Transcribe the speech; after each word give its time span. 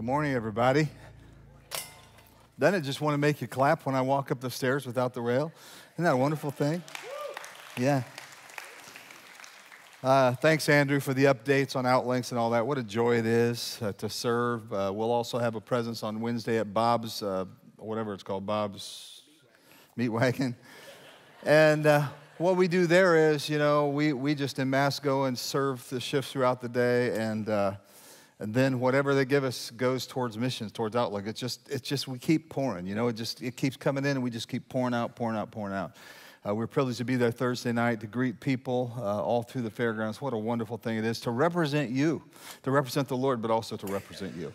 Good 0.00 0.06
morning, 0.06 0.32
everybody. 0.32 0.88
Doesn't 2.58 2.80
it 2.80 2.84
just 2.84 3.02
want 3.02 3.12
to 3.12 3.18
make 3.18 3.42
you 3.42 3.46
clap 3.46 3.84
when 3.84 3.94
I 3.94 4.00
walk 4.00 4.30
up 4.30 4.40
the 4.40 4.50
stairs 4.50 4.86
without 4.86 5.12
the 5.12 5.20
rail? 5.20 5.52
Isn't 5.92 6.04
that 6.04 6.14
a 6.14 6.16
wonderful 6.16 6.50
thing? 6.50 6.82
Yeah. 7.76 8.04
Uh, 10.02 10.32
thanks, 10.36 10.70
Andrew, 10.70 11.00
for 11.00 11.12
the 11.12 11.24
updates 11.24 11.76
on 11.76 11.84
Outlinks 11.84 12.30
and 12.30 12.38
all 12.38 12.48
that. 12.48 12.66
What 12.66 12.78
a 12.78 12.82
joy 12.82 13.18
it 13.18 13.26
is 13.26 13.78
uh, 13.82 13.92
to 13.98 14.08
serve. 14.08 14.72
Uh, 14.72 14.90
we'll 14.94 15.12
also 15.12 15.36
have 15.36 15.54
a 15.54 15.60
presence 15.60 16.02
on 16.02 16.22
Wednesday 16.22 16.56
at 16.56 16.72
Bob's, 16.72 17.22
uh, 17.22 17.44
whatever 17.76 18.14
it's 18.14 18.22
called, 18.22 18.46
Bob's 18.46 19.20
Meat 19.96 20.08
Wagon. 20.08 20.56
And 21.44 21.86
uh, 21.86 22.06
what 22.38 22.56
we 22.56 22.68
do 22.68 22.86
there 22.86 23.32
is, 23.32 23.50
you 23.50 23.58
know, 23.58 23.88
we, 23.88 24.14
we 24.14 24.34
just 24.34 24.58
in 24.60 24.70
mass 24.70 24.98
go 24.98 25.24
and 25.24 25.38
serve 25.38 25.86
the 25.90 26.00
shifts 26.00 26.32
throughout 26.32 26.62
the 26.62 26.70
day 26.70 27.14
and 27.16 27.50
uh, 27.50 27.72
and 28.40 28.54
then 28.54 28.80
whatever 28.80 29.14
they 29.14 29.26
give 29.26 29.44
us 29.44 29.70
goes 29.70 30.06
towards 30.06 30.38
missions, 30.38 30.72
towards 30.72 30.96
outlook. 30.96 31.26
It's 31.26 31.38
just, 31.38 31.68
it's 31.70 31.86
just 31.86 32.08
we 32.08 32.18
keep 32.18 32.48
pouring. 32.48 32.86
You 32.86 32.94
know, 32.94 33.08
it 33.08 33.12
just 33.12 33.42
it 33.42 33.54
keeps 33.54 33.76
coming 33.76 34.04
in, 34.04 34.12
and 34.12 34.22
we 34.22 34.30
just 34.30 34.48
keep 34.48 34.66
pouring 34.68 34.94
out, 34.94 35.14
pouring 35.14 35.36
out, 35.36 35.50
pouring 35.50 35.74
out. 35.74 35.92
Uh, 36.46 36.54
we're 36.54 36.66
privileged 36.66 36.96
to 36.96 37.04
be 37.04 37.16
there 37.16 37.30
Thursday 37.30 37.70
night 37.70 38.00
to 38.00 38.06
greet 38.06 38.40
people 38.40 38.94
uh, 38.96 39.22
all 39.22 39.42
through 39.42 39.60
the 39.60 39.70
fairgrounds. 39.70 40.22
What 40.22 40.32
a 40.32 40.38
wonderful 40.38 40.78
thing 40.78 40.96
it 40.96 41.04
is 41.04 41.20
to 41.20 41.30
represent 41.30 41.90
you, 41.90 42.22
to 42.62 42.70
represent 42.70 43.08
the 43.08 43.16
Lord, 43.16 43.42
but 43.42 43.50
also 43.50 43.76
to 43.76 43.86
represent 43.86 44.34
you. 44.34 44.54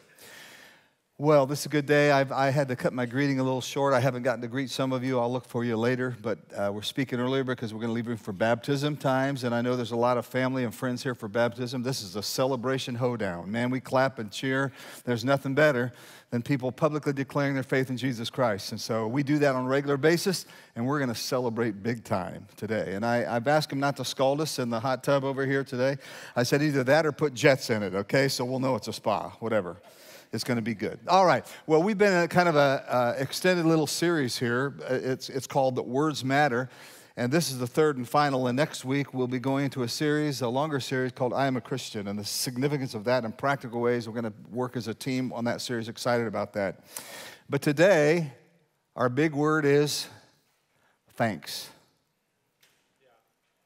Well, 1.17 1.45
this 1.45 1.61
is 1.61 1.67
a 1.67 1.69
good 1.69 1.85
day. 1.85 2.11
I've, 2.11 2.33
i 2.33 2.49
had 2.49 2.67
to 2.67 2.75
cut 2.75 2.91
my 2.91 3.05
greeting 3.05 3.39
a 3.39 3.43
little 3.43 3.61
short. 3.61 3.93
I 3.93 4.01
haven't 4.01 4.23
gotten 4.23 4.41
to 4.41 4.49
greet 4.49 4.69
some 4.69 4.91
of 4.91 5.01
you. 5.01 5.17
I'll 5.17 5.31
look 5.31 5.47
for 5.47 5.63
you 5.63 5.77
later. 5.77 6.13
But 6.21 6.39
uh, 6.53 6.73
we're 6.73 6.81
speaking 6.81 7.21
earlier 7.21 7.45
because 7.45 7.73
we're 7.73 7.79
going 7.79 7.91
to 7.91 7.93
leave 7.93 8.07
room 8.07 8.17
for 8.17 8.33
baptism 8.33 8.97
times. 8.97 9.45
And 9.45 9.55
I 9.55 9.61
know 9.61 9.77
there's 9.77 9.91
a 9.91 9.95
lot 9.95 10.17
of 10.17 10.25
family 10.25 10.65
and 10.65 10.75
friends 10.75 11.03
here 11.03 11.15
for 11.15 11.29
baptism. 11.29 11.83
This 11.83 12.01
is 12.01 12.17
a 12.17 12.21
celebration 12.21 12.95
hoedown. 12.95 13.49
Man, 13.49 13.69
we 13.69 13.79
clap 13.79 14.19
and 14.19 14.29
cheer. 14.29 14.73
There's 15.05 15.23
nothing 15.23 15.55
better 15.55 15.93
than 16.31 16.41
people 16.41 16.69
publicly 16.69 17.13
declaring 17.13 17.53
their 17.53 17.63
faith 17.63 17.89
in 17.89 17.95
Jesus 17.95 18.29
Christ. 18.29 18.73
And 18.73 18.81
so 18.81 19.07
we 19.07 19.23
do 19.23 19.39
that 19.39 19.55
on 19.55 19.63
a 19.63 19.69
regular 19.69 19.95
basis, 19.95 20.45
and 20.75 20.85
we're 20.85 20.99
going 20.99 21.07
to 21.07 21.15
celebrate 21.15 21.81
big 21.81 22.03
time 22.03 22.45
today. 22.57 22.93
And 22.93 23.05
I, 23.05 23.19
have 23.19 23.47
asked 23.47 23.69
them 23.69 23.79
not 23.79 23.95
to 23.97 24.03
scald 24.03 24.41
us 24.41 24.59
in 24.59 24.69
the 24.69 24.81
hot 24.81 25.01
tub 25.01 25.23
over 25.23 25.45
here 25.45 25.63
today. 25.63 25.95
I 26.35 26.43
said 26.43 26.61
either 26.61 26.83
that 26.83 27.05
or 27.05 27.13
put 27.13 27.33
jets 27.33 27.69
in 27.69 27.83
it, 27.83 27.95
okay? 27.95 28.27
So 28.27 28.43
we'll 28.43 28.59
know 28.59 28.75
it's 28.75 28.89
a 28.89 28.93
spa, 28.93 29.29
whatever. 29.39 29.77
It's 30.35 30.43
going 30.43 30.57
to 30.57 30.61
be 30.61 30.75
good. 30.75 30.99
All 31.07 31.25
right. 31.25 31.45
Well, 31.65 31.81
we've 31.81 31.97
been 31.97 32.11
in 32.11 32.27
kind 32.27 32.49
of 32.49 32.57
a 32.57 33.15
extended 33.17 33.65
little 33.65 33.87
series 33.87 34.37
here. 34.37 34.75
Uh, 34.81 34.95
it's, 34.95 35.29
it's 35.29 35.47
called 35.47 35.77
Words 35.79 36.25
Matter. 36.25 36.69
And 37.15 37.31
this 37.31 37.49
is 37.49 37.57
the 37.57 37.67
third 37.67 37.95
and 37.95 38.07
final. 38.07 38.47
And 38.47 38.57
next 38.57 38.83
week, 38.83 39.13
we'll 39.13 39.27
be 39.27 39.39
going 39.39 39.63
into 39.63 39.83
a 39.83 39.87
series, 39.87 40.41
a 40.41 40.49
longer 40.49 40.81
series 40.81 41.13
called 41.13 41.33
I 41.33 41.47
Am 41.47 41.55
a 41.55 41.61
Christian, 41.61 42.09
and 42.09 42.19
the 42.19 42.25
significance 42.25 42.93
of 42.93 43.05
that 43.05 43.23
in 43.23 43.31
practical 43.31 43.79
ways. 43.79 44.09
We're 44.09 44.21
going 44.21 44.31
to 44.31 44.33
work 44.51 44.75
as 44.75 44.89
a 44.89 44.93
team 44.93 45.31
on 45.31 45.45
that 45.45 45.61
series, 45.61 45.87
excited 45.87 46.27
about 46.27 46.51
that. 46.53 46.81
But 47.49 47.61
today, 47.61 48.33
our 48.97 49.07
big 49.07 49.33
word 49.33 49.63
is 49.63 50.07
thanks. 51.13 51.69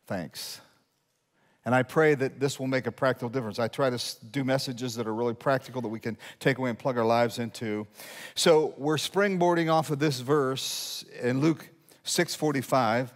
Thanks. 0.05 0.61
And 1.69 1.75
I 1.75 1.83
pray 1.83 2.15
that 2.15 2.39
this 2.39 2.59
will 2.59 2.65
make 2.65 2.87
a 2.87 2.91
practical 2.91 3.29
difference. 3.29 3.59
I 3.59 3.67
try 3.67 3.91
to 3.91 4.25
do 4.31 4.43
messages 4.43 4.95
that 4.95 5.05
are 5.05 5.13
really 5.13 5.35
practical 5.35 5.83
that 5.83 5.87
we 5.87 5.99
can 5.99 6.17
take 6.39 6.57
away 6.57 6.71
and 6.71 6.79
plug 6.79 6.97
our 6.97 7.05
lives 7.05 7.37
into. 7.37 7.85
So 8.33 8.73
we're 8.75 8.95
springboarding 8.95 9.71
off 9.71 9.91
of 9.91 9.99
this 9.99 10.19
verse 10.19 11.05
in 11.21 11.41
Luke 11.41 11.69
6:45. 12.03 13.13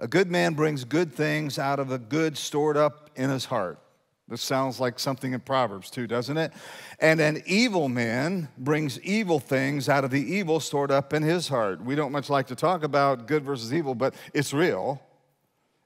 A 0.00 0.08
good 0.08 0.32
man 0.32 0.54
brings 0.54 0.82
good 0.82 1.14
things 1.14 1.60
out 1.60 1.78
of 1.78 1.86
the 1.86 1.98
good 2.00 2.36
stored 2.36 2.76
up 2.76 3.08
in 3.14 3.30
his 3.30 3.44
heart. 3.44 3.78
This 4.26 4.42
sounds 4.42 4.80
like 4.80 4.98
something 4.98 5.32
in 5.32 5.38
Proverbs 5.38 5.88
too, 5.88 6.08
doesn't 6.08 6.36
it? 6.36 6.52
And 6.98 7.20
an 7.20 7.40
evil 7.46 7.88
man 7.88 8.48
brings 8.58 8.98
evil 9.02 9.38
things 9.38 9.88
out 9.88 10.02
of 10.02 10.10
the 10.10 10.34
evil 10.34 10.58
stored 10.58 10.90
up 10.90 11.12
in 11.12 11.22
his 11.22 11.46
heart. 11.46 11.80
We 11.80 11.94
don't 11.94 12.10
much 12.10 12.28
like 12.28 12.48
to 12.48 12.56
talk 12.56 12.82
about 12.82 13.28
good 13.28 13.44
versus 13.44 13.72
evil, 13.72 13.94
but 13.94 14.12
it's 14.34 14.52
real, 14.52 15.00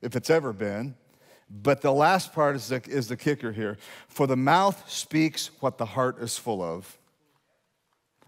if 0.00 0.16
it's 0.16 0.30
ever 0.30 0.54
been. 0.54 0.94
But 1.48 1.80
the 1.80 1.92
last 1.92 2.32
part 2.32 2.56
is 2.56 2.68
the, 2.68 2.82
is 2.86 3.08
the 3.08 3.16
kicker 3.16 3.52
here. 3.52 3.78
For 4.08 4.26
the 4.26 4.36
mouth 4.36 4.90
speaks 4.90 5.50
what 5.60 5.78
the 5.78 5.86
heart 5.86 6.18
is 6.20 6.36
full 6.36 6.62
of. 6.62 6.98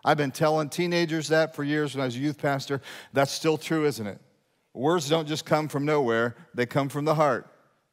I've 0.05 0.17
been 0.17 0.31
telling 0.31 0.69
teenagers 0.69 1.29
that 1.29 1.55
for 1.57 1.65
years 1.65 1.95
when 1.95 2.03
I 2.03 2.05
was 2.05 2.17
a 2.17 2.21
youth 2.21 2.39
pastor. 2.39 2.81
That's 3.13 3.33
still 3.33 3.59
true, 3.59 3.85
isn't 3.85 4.07
it? 4.07 4.21
Words 4.73 5.09
don't 5.09 5.27
just 5.27 5.45
come 5.45 5.69
from 5.69 5.85
nowhere, 5.85 6.37
they 6.55 6.67
come 6.67 6.89
from 6.89 7.05
the 7.05 7.17
heart. 7.17 7.47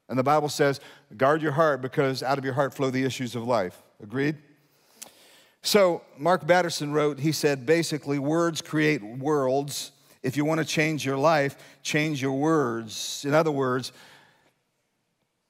And 0.08 0.20
the 0.20 0.24
Bible 0.24 0.50
says, 0.50 0.80
guard 1.18 1.42
your 1.42 1.54
heart 1.54 1.82
because 1.82 2.22
out 2.22 2.38
of 2.38 2.46
your 2.46 2.54
heart 2.54 2.76
flow 2.76 2.92
the 2.92 3.04
issues 3.04 3.36
of 3.36 3.44
life. 3.44 3.82
Agreed? 4.04 4.38
So, 5.64 6.04
Mark 6.16 6.46
Batterson 6.46 6.94
wrote, 6.94 7.20
he 7.20 7.32
said, 7.32 7.66
basically, 7.66 8.20
words 8.20 8.62
create 8.62 9.02
worlds. 9.02 9.92
If 10.22 10.38
you 10.38 10.46
want 10.46 10.60
to 10.60 10.66
change 10.66 11.04
your 11.04 11.18
life, 11.18 11.56
change 11.82 12.22
your 12.22 12.34
words. 12.34 13.26
In 13.28 13.34
other 13.34 13.50
words, 13.50 13.92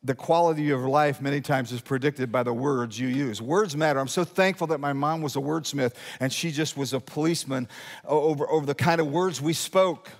the 0.05 0.13
quality 0.13 0.69
of 0.69 0.81
life 0.81 1.19
many 1.19 1.41
times 1.41 1.71
is 1.71 1.81
predicted 1.81 2.31
by 2.31 2.43
the 2.43 2.53
words 2.53 2.99
you 2.99 3.07
use. 3.07 3.41
Words 3.41 3.75
matter. 3.75 3.99
I'm 3.99 4.07
so 4.07 4.23
thankful 4.23 4.67
that 4.67 4.79
my 4.79 4.93
mom 4.93 5.23
was 5.23 5.35
a 5.35 5.39
wordsmith 5.39 5.95
and 6.19 6.31
she 6.31 6.51
just 6.51 6.77
was 6.77 6.93
a 6.93 6.99
policeman 6.99 7.67
over, 8.05 8.47
over 8.49 8.67
the 8.67 8.75
kind 8.75 9.01
of 9.01 9.07
words 9.07 9.41
we 9.41 9.53
spoke 9.53 10.11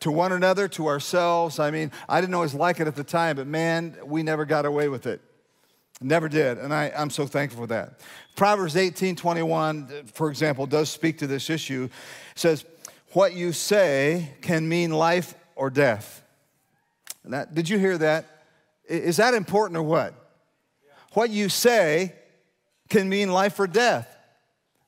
to 0.00 0.10
one 0.10 0.32
another, 0.32 0.66
to 0.66 0.88
ourselves. 0.88 1.58
I 1.58 1.70
mean, 1.70 1.92
I 2.08 2.20
didn't 2.20 2.34
always 2.34 2.54
like 2.54 2.80
it 2.80 2.88
at 2.88 2.96
the 2.96 3.04
time, 3.04 3.36
but 3.36 3.46
man, 3.46 3.96
we 4.04 4.22
never 4.22 4.44
got 4.44 4.66
away 4.66 4.88
with 4.88 5.06
it. 5.06 5.20
Never 6.00 6.28
did. 6.28 6.58
And 6.58 6.72
I, 6.74 6.90
I'm 6.96 7.10
so 7.10 7.26
thankful 7.26 7.62
for 7.62 7.66
that. 7.68 8.00
Proverbs 8.34 8.76
18 8.76 9.14
21, 9.14 10.06
for 10.12 10.30
example, 10.30 10.66
does 10.66 10.88
speak 10.88 11.18
to 11.18 11.26
this 11.26 11.50
issue. 11.50 11.90
It 12.32 12.38
says, 12.38 12.64
What 13.12 13.34
you 13.34 13.52
say 13.52 14.30
can 14.40 14.68
mean 14.68 14.90
life 14.90 15.34
or 15.54 15.68
death. 15.68 16.24
That, 17.26 17.54
did 17.54 17.68
you 17.68 17.78
hear 17.78 17.98
that? 17.98 18.39
Is 18.90 19.18
that 19.18 19.34
important 19.34 19.78
or 19.78 19.82
what? 19.82 20.14
What 21.12 21.30
you 21.30 21.48
say 21.48 22.14
can 22.88 23.08
mean 23.08 23.30
life 23.30 23.58
or 23.60 23.66
death. 23.66 24.16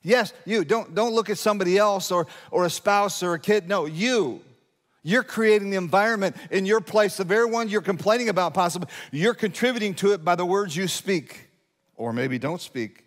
Yes, 0.02 0.32
you. 0.44 0.64
Don't, 0.64 0.94
don't 0.94 1.14
look 1.14 1.30
at 1.30 1.38
somebody 1.38 1.78
else 1.78 2.10
or, 2.10 2.26
or 2.50 2.64
a 2.64 2.70
spouse 2.70 3.22
or 3.22 3.34
a 3.34 3.38
kid. 3.38 3.68
No, 3.68 3.86
you. 3.86 4.42
You're 5.04 5.22
creating 5.22 5.70
the 5.70 5.76
environment 5.76 6.36
in 6.50 6.66
your 6.66 6.80
place. 6.80 7.16
The 7.16 7.24
very 7.24 7.46
one 7.46 7.68
you're 7.68 7.80
complaining 7.80 8.28
about, 8.28 8.54
possibly, 8.54 8.88
you're 9.12 9.34
contributing 9.34 9.94
to 9.96 10.12
it 10.12 10.24
by 10.24 10.34
the 10.34 10.44
words 10.44 10.76
you 10.76 10.88
speak, 10.88 11.48
or 11.96 12.12
maybe 12.12 12.38
don't 12.38 12.60
speak. 12.60 13.04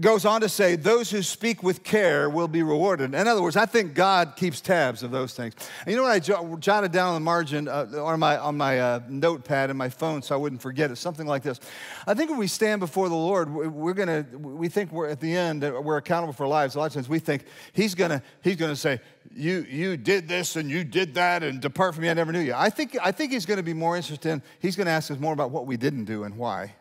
Goes 0.00 0.26
on 0.26 0.42
to 0.42 0.50
say, 0.50 0.76
those 0.76 1.10
who 1.10 1.22
speak 1.22 1.62
with 1.62 1.82
care 1.82 2.28
will 2.28 2.46
be 2.46 2.62
rewarded. 2.62 3.14
In 3.14 3.26
other 3.26 3.40
words, 3.40 3.56
I 3.56 3.64
think 3.64 3.94
God 3.94 4.36
keeps 4.36 4.60
tabs 4.60 5.02
of 5.02 5.10
those 5.10 5.32
things. 5.32 5.54
And 5.86 5.90
you 5.90 5.96
know 5.96 6.02
what 6.02 6.12
I 6.12 6.56
jotted 6.58 6.92
down 6.92 7.08
on 7.08 7.14
the 7.14 7.20
margin 7.20 7.68
uh, 7.68 7.86
on 7.96 8.20
my, 8.20 8.36
on 8.36 8.54
my 8.54 8.78
uh, 8.78 9.00
notepad 9.08 9.70
in 9.70 9.78
my 9.78 9.88
phone 9.88 10.20
so 10.20 10.34
I 10.34 10.38
wouldn't 10.38 10.60
forget 10.60 10.90
it? 10.90 10.96
Something 10.96 11.26
like 11.26 11.42
this. 11.42 11.58
I 12.06 12.12
think 12.12 12.28
when 12.28 12.38
we 12.38 12.48
stand 12.48 12.80
before 12.80 13.08
the 13.08 13.14
Lord, 13.14 13.50
we're 13.50 13.94
going 13.94 14.08
to, 14.08 14.36
we 14.36 14.68
think 14.68 14.92
we're 14.92 15.08
at 15.08 15.20
the 15.20 15.34
end, 15.34 15.64
uh, 15.64 15.80
we're 15.82 15.96
accountable 15.96 16.34
for 16.34 16.46
lives. 16.46 16.74
A 16.74 16.80
lot 16.80 16.88
of 16.88 16.92
times 16.92 17.08
we 17.08 17.18
think 17.18 17.46
He's 17.72 17.94
going 17.94 18.10
to, 18.10 18.22
He's 18.42 18.56
going 18.56 18.72
to 18.72 18.76
say, 18.76 19.00
you, 19.34 19.64
you 19.70 19.96
did 19.96 20.28
this 20.28 20.56
and 20.56 20.70
you 20.70 20.84
did 20.84 21.14
that 21.14 21.42
and 21.42 21.62
depart 21.62 21.94
from 21.94 22.02
me, 22.02 22.10
I 22.10 22.14
never 22.14 22.30
knew 22.30 22.40
you. 22.40 22.52
I 22.54 22.68
think, 22.68 22.94
I 23.02 23.10
think 23.10 23.32
He's 23.32 23.46
going 23.46 23.56
to 23.56 23.62
be 23.62 23.72
more 23.72 23.96
interested 23.96 24.28
in, 24.28 24.42
He's 24.60 24.76
going 24.76 24.84
to 24.84 24.92
ask 24.92 25.10
us 25.10 25.18
more 25.18 25.32
about 25.32 25.50
what 25.50 25.64
we 25.64 25.78
didn't 25.78 26.04
do 26.04 26.24
and 26.24 26.36
why. 26.36 26.74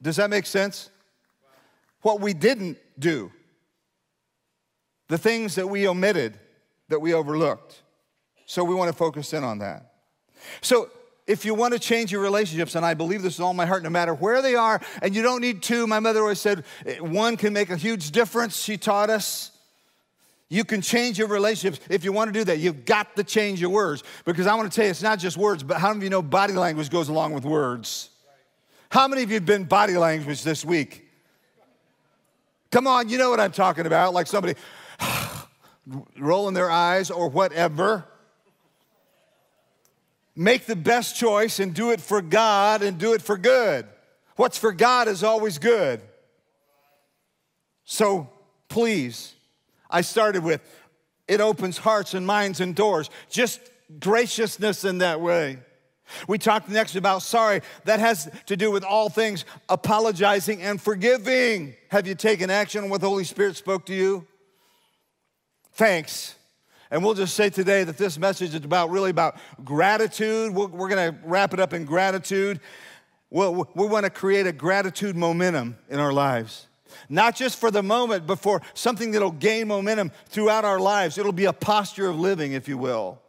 Does 0.00 0.16
that 0.16 0.30
make 0.30 0.46
sense? 0.46 0.88
What 2.06 2.20
we 2.20 2.32
didn't 2.32 2.78
do, 3.00 3.32
the 5.08 5.18
things 5.18 5.56
that 5.56 5.66
we 5.66 5.88
omitted, 5.88 6.38
that 6.88 7.00
we 7.00 7.12
overlooked. 7.12 7.82
So 8.46 8.62
we 8.62 8.76
want 8.76 8.92
to 8.92 8.96
focus 8.96 9.32
in 9.32 9.42
on 9.42 9.58
that. 9.58 9.90
So 10.60 10.88
if 11.26 11.44
you 11.44 11.52
want 11.52 11.74
to 11.74 11.80
change 11.80 12.12
your 12.12 12.20
relationships, 12.22 12.76
and 12.76 12.86
I 12.86 12.94
believe 12.94 13.22
this 13.22 13.38
with 13.38 13.44
all 13.44 13.54
my 13.54 13.66
heart, 13.66 13.82
no 13.82 13.90
matter 13.90 14.14
where 14.14 14.40
they 14.40 14.54
are, 14.54 14.80
and 15.02 15.16
you 15.16 15.22
don't 15.22 15.40
need 15.40 15.64
two. 15.64 15.88
My 15.88 15.98
mother 15.98 16.20
always 16.20 16.40
said 16.40 16.64
one 17.00 17.36
can 17.36 17.52
make 17.52 17.70
a 17.70 17.76
huge 17.76 18.12
difference. 18.12 18.56
She 18.56 18.76
taught 18.76 19.10
us. 19.10 19.50
You 20.48 20.64
can 20.64 20.82
change 20.82 21.18
your 21.18 21.26
relationships. 21.26 21.84
If 21.90 22.04
you 22.04 22.12
want 22.12 22.32
to 22.32 22.32
do 22.32 22.44
that, 22.44 22.58
you've 22.60 22.84
got 22.84 23.16
to 23.16 23.24
change 23.24 23.60
your 23.60 23.70
words. 23.70 24.04
Because 24.24 24.46
I 24.46 24.54
want 24.54 24.70
to 24.70 24.76
tell 24.76 24.84
you, 24.84 24.92
it's 24.92 25.02
not 25.02 25.18
just 25.18 25.36
words, 25.36 25.64
but 25.64 25.78
how 25.78 25.88
many 25.88 25.98
of 25.98 26.04
you 26.04 26.10
know 26.10 26.22
body 26.22 26.52
language 26.52 26.88
goes 26.88 27.08
along 27.08 27.32
with 27.32 27.44
words? 27.44 28.10
How 28.90 29.08
many 29.08 29.24
of 29.24 29.30
you 29.30 29.34
have 29.34 29.44
been 29.44 29.64
body 29.64 29.96
language 29.96 30.44
this 30.44 30.64
week? 30.64 31.05
Come 32.76 32.86
on, 32.86 33.08
you 33.08 33.16
know 33.16 33.30
what 33.30 33.40
I'm 33.40 33.52
talking 33.52 33.86
about. 33.86 34.12
Like 34.12 34.26
somebody 34.26 34.54
rolling 36.18 36.52
their 36.52 36.70
eyes 36.70 37.10
or 37.10 37.26
whatever. 37.26 38.04
Make 40.34 40.66
the 40.66 40.76
best 40.76 41.16
choice 41.16 41.58
and 41.58 41.72
do 41.72 41.92
it 41.92 42.02
for 42.02 42.20
God 42.20 42.82
and 42.82 42.98
do 42.98 43.14
it 43.14 43.22
for 43.22 43.38
good. 43.38 43.86
What's 44.34 44.58
for 44.58 44.72
God 44.72 45.08
is 45.08 45.24
always 45.24 45.56
good. 45.56 46.02
So 47.86 48.28
please, 48.68 49.32
I 49.88 50.02
started 50.02 50.44
with 50.44 50.60
it 51.26 51.40
opens 51.40 51.78
hearts 51.78 52.12
and 52.12 52.26
minds 52.26 52.60
and 52.60 52.74
doors. 52.74 53.08
Just 53.30 53.58
graciousness 54.00 54.84
in 54.84 54.98
that 54.98 55.22
way. 55.22 55.60
We 56.28 56.38
talked 56.38 56.68
next 56.68 56.96
about 56.96 57.22
sorry. 57.22 57.62
That 57.84 58.00
has 58.00 58.30
to 58.46 58.56
do 58.56 58.70
with 58.70 58.84
all 58.84 59.08
things 59.08 59.44
apologizing 59.68 60.62
and 60.62 60.80
forgiving. 60.80 61.74
Have 61.88 62.06
you 62.06 62.14
taken 62.14 62.50
action 62.50 62.84
on 62.84 62.90
what 62.90 63.00
the 63.00 63.08
Holy 63.08 63.24
Spirit 63.24 63.56
spoke 63.56 63.86
to 63.86 63.94
you? 63.94 64.26
Thanks. 65.72 66.34
And 66.90 67.04
we'll 67.04 67.14
just 67.14 67.34
say 67.34 67.50
today 67.50 67.84
that 67.84 67.98
this 67.98 68.18
message 68.18 68.54
is 68.54 68.64
about 68.64 68.90
really 68.90 69.10
about 69.10 69.36
gratitude. 69.64 70.54
We're, 70.54 70.66
we're 70.66 70.88
going 70.88 71.12
to 71.12 71.18
wrap 71.24 71.52
it 71.52 71.60
up 71.60 71.72
in 71.72 71.84
gratitude. 71.84 72.60
Well, 73.28 73.68
we 73.74 73.86
want 73.86 74.04
to 74.04 74.10
create 74.10 74.46
a 74.46 74.52
gratitude 74.52 75.16
momentum 75.16 75.76
in 75.90 75.98
our 75.98 76.12
lives. 76.12 76.68
Not 77.08 77.34
just 77.34 77.58
for 77.58 77.70
the 77.70 77.82
moment, 77.82 78.26
but 78.26 78.38
for 78.38 78.62
something 78.74 79.10
that'll 79.10 79.32
gain 79.32 79.68
momentum 79.68 80.12
throughout 80.26 80.64
our 80.64 80.78
lives. 80.78 81.18
It'll 81.18 81.32
be 81.32 81.46
a 81.46 81.52
posture 81.52 82.08
of 82.08 82.18
living, 82.18 82.52
if 82.52 82.68
you 82.68 82.78
will. 82.78 83.20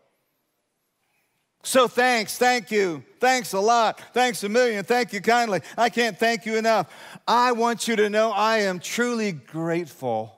So 1.67 1.89
thanks, 1.89 2.37
thank 2.37 2.71
you, 2.71 3.03
thanks 3.19 3.51
a 3.51 3.59
lot, 3.59 3.99
thanks 4.13 4.41
a 4.45 4.47
million, 4.47 4.85
thank 4.85 5.11
you 5.11 5.19
kindly. 5.19 5.59
I 5.77 5.89
can't 5.89 6.17
thank 6.17 6.45
you 6.45 6.55
enough. 6.55 6.89
I 7.27 7.51
want 7.51 7.89
you 7.89 7.97
to 7.97 8.09
know 8.09 8.31
I 8.31 8.59
am 8.59 8.79
truly 8.79 9.33
grateful. 9.33 10.33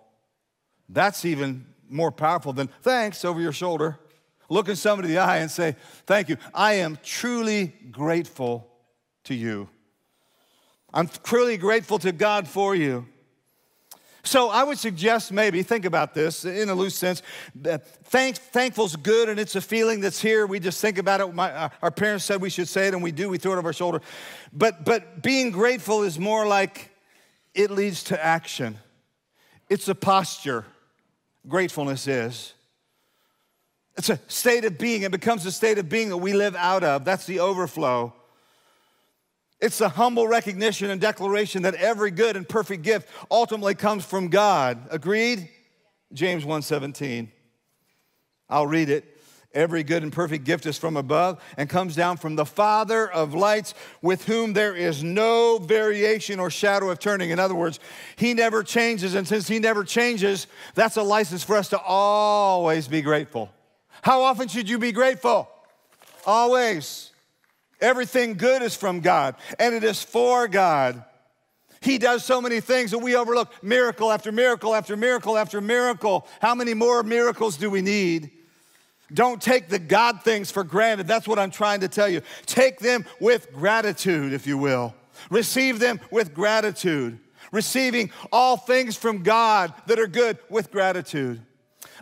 That's 0.89 1.25
even 1.25 1.67
more 1.87 2.11
powerful 2.11 2.51
than 2.51 2.67
thanks 2.81 3.23
over 3.23 3.39
your 3.39 3.51
shoulder. 3.51 3.99
Look 4.49 4.69
at 4.69 4.79
somebody 4.79 5.09
in 5.09 5.13
the 5.13 5.21
eye 5.21 5.37
and 5.37 5.51
say, 5.51 5.75
Thank 6.07 6.29
you. 6.29 6.37
I 6.51 6.73
am 6.73 6.97
truly 7.03 7.75
grateful 7.91 8.67
to 9.25 9.35
you. 9.35 9.69
I'm 10.91 11.09
truly 11.23 11.57
grateful 11.57 11.99
to 11.99 12.11
God 12.11 12.47
for 12.47 12.73
you. 12.73 13.05
So 14.29 14.49
I 14.49 14.63
would 14.63 14.77
suggest 14.77 15.31
maybe, 15.31 15.63
think 15.63 15.85
about 15.85 16.13
this 16.13 16.45
in 16.45 16.69
a 16.69 16.75
loose 16.75 16.93
sense. 16.93 17.23
Thank, 18.03 18.35
thankful's 18.35 18.95
good 18.95 19.27
and 19.27 19.39
it's 19.39 19.55
a 19.55 19.61
feeling 19.61 20.01
that's 20.01 20.21
here. 20.21 20.45
We 20.45 20.59
just 20.59 20.79
think 20.79 20.99
about 20.99 21.19
it. 21.19 21.33
My, 21.33 21.71
our 21.81 21.89
parents 21.89 22.25
said 22.25 22.39
we 22.39 22.51
should 22.51 22.67
say 22.67 22.87
it 22.87 22.93
and 22.93 23.01
we 23.01 23.11
do. 23.11 23.27
We 23.27 23.39
throw 23.39 23.53
it 23.53 23.57
over 23.57 23.69
our 23.69 23.73
shoulder. 23.73 24.01
But, 24.53 24.85
but 24.85 25.23
being 25.23 25.49
grateful 25.49 26.03
is 26.03 26.19
more 26.19 26.45
like 26.45 26.91
it 27.55 27.71
leads 27.71 28.03
to 28.03 28.23
action. 28.23 28.77
It's 29.67 29.87
a 29.87 29.95
posture, 29.95 30.63
gratefulness 31.47 32.07
is. 32.07 32.53
It's 33.97 34.11
a 34.11 34.19
state 34.27 34.63
of 34.63 34.77
being. 34.77 35.01
It 35.01 35.11
becomes 35.11 35.43
a 35.47 35.51
state 35.51 35.79
of 35.79 35.89
being 35.89 36.09
that 36.09 36.17
we 36.17 36.33
live 36.33 36.55
out 36.55 36.83
of. 36.83 37.03
That's 37.03 37.25
the 37.25 37.39
overflow. 37.39 38.13
It's 39.59 39.81
a 39.81 39.89
humble 39.89 40.27
recognition 40.27 40.89
and 40.89 41.01
declaration 41.01 41.63
that 41.63 41.75
every 41.75 42.11
good 42.11 42.37
and 42.37 42.47
perfect 42.47 42.83
gift 42.83 43.09
ultimately 43.29 43.75
comes 43.75 44.05
from 44.05 44.29
God. 44.29 44.87
Agreed? 44.89 45.49
James 46.13 46.45
1:17. 46.45 47.31
I'll 48.49 48.67
read 48.67 48.89
it. 48.89 49.17
Every 49.53 49.83
good 49.83 50.03
and 50.03 50.13
perfect 50.13 50.43
gift 50.43 50.67
is 50.67 50.77
from 50.77 50.95
above 50.95 51.41
and 51.57 51.67
comes 51.67 51.95
down 51.95 52.17
from 52.17 52.35
the 52.35 52.45
Father 52.45 53.09
of 53.09 53.33
lights, 53.33 53.73
with 54.01 54.25
whom 54.25 54.53
there 54.53 54.75
is 54.75 55.03
no 55.03 55.57
variation 55.57 56.39
or 56.39 56.51
shadow 56.51 56.91
of 56.91 56.99
turning. 56.99 57.31
In 57.31 57.39
other 57.39 57.55
words, 57.55 57.79
He 58.15 58.35
never 58.35 58.61
changes, 58.63 59.15
and 59.15 59.27
since 59.27 59.47
He 59.47 59.57
never 59.57 59.83
changes, 59.83 60.45
that's 60.75 60.97
a 60.97 61.03
license 61.03 61.43
for 61.43 61.55
us 61.55 61.69
to 61.69 61.79
always 61.79 62.87
be 62.87 63.01
grateful. 63.01 63.49
How 64.03 64.21
often 64.21 64.47
should 64.47 64.69
you 64.69 64.77
be 64.77 64.91
grateful? 64.91 65.49
Always. 66.27 67.08
Everything 67.81 68.35
good 68.35 68.61
is 68.61 68.75
from 68.75 68.99
God, 68.99 69.35
and 69.57 69.73
it 69.73 69.83
is 69.83 70.03
for 70.03 70.47
God. 70.47 71.03
He 71.81 71.97
does 71.97 72.25
so 72.25 72.41
many 72.41 72.59
things 72.59 72.91
that 72.91 72.99
we 72.99 73.15
overlook 73.15 73.63
miracle 73.63 74.11
after 74.11 74.31
miracle 74.31 74.75
after 74.75 74.97
miracle 74.97 75.37
after 75.37 75.61
miracle. 75.61 76.27
How 76.41 76.53
many 76.53 76.73
more 76.73 77.03
miracles 77.03 77.57
do 77.57 77.69
we 77.69 77.81
need? 77.81 78.31
Don't 79.13 79.41
take 79.41 79.69
the 79.69 79.79
God 79.79 80.21
things 80.23 80.51
for 80.51 80.63
granted. 80.63 81.07
That's 81.07 81.27
what 81.27 81.39
I'm 81.39 81.51
trying 81.51 81.79
to 81.79 81.87
tell 81.87 82.09
you. 82.09 82.21
Take 82.45 82.79
them 82.79 83.05
with 83.19 83.51
gratitude, 83.53 84.33
if 84.33 84.45
you 84.45 84.57
will. 84.57 84.93
Receive 85.29 85.79
them 85.79 85.99
with 86.11 86.33
gratitude. 86.33 87.19
Receiving 87.51 88.11
all 88.31 88.57
things 88.57 88.95
from 88.95 89.23
God 89.23 89.73
that 89.87 89.99
are 89.99 90.07
good 90.07 90.37
with 90.49 90.71
gratitude. 90.71 91.41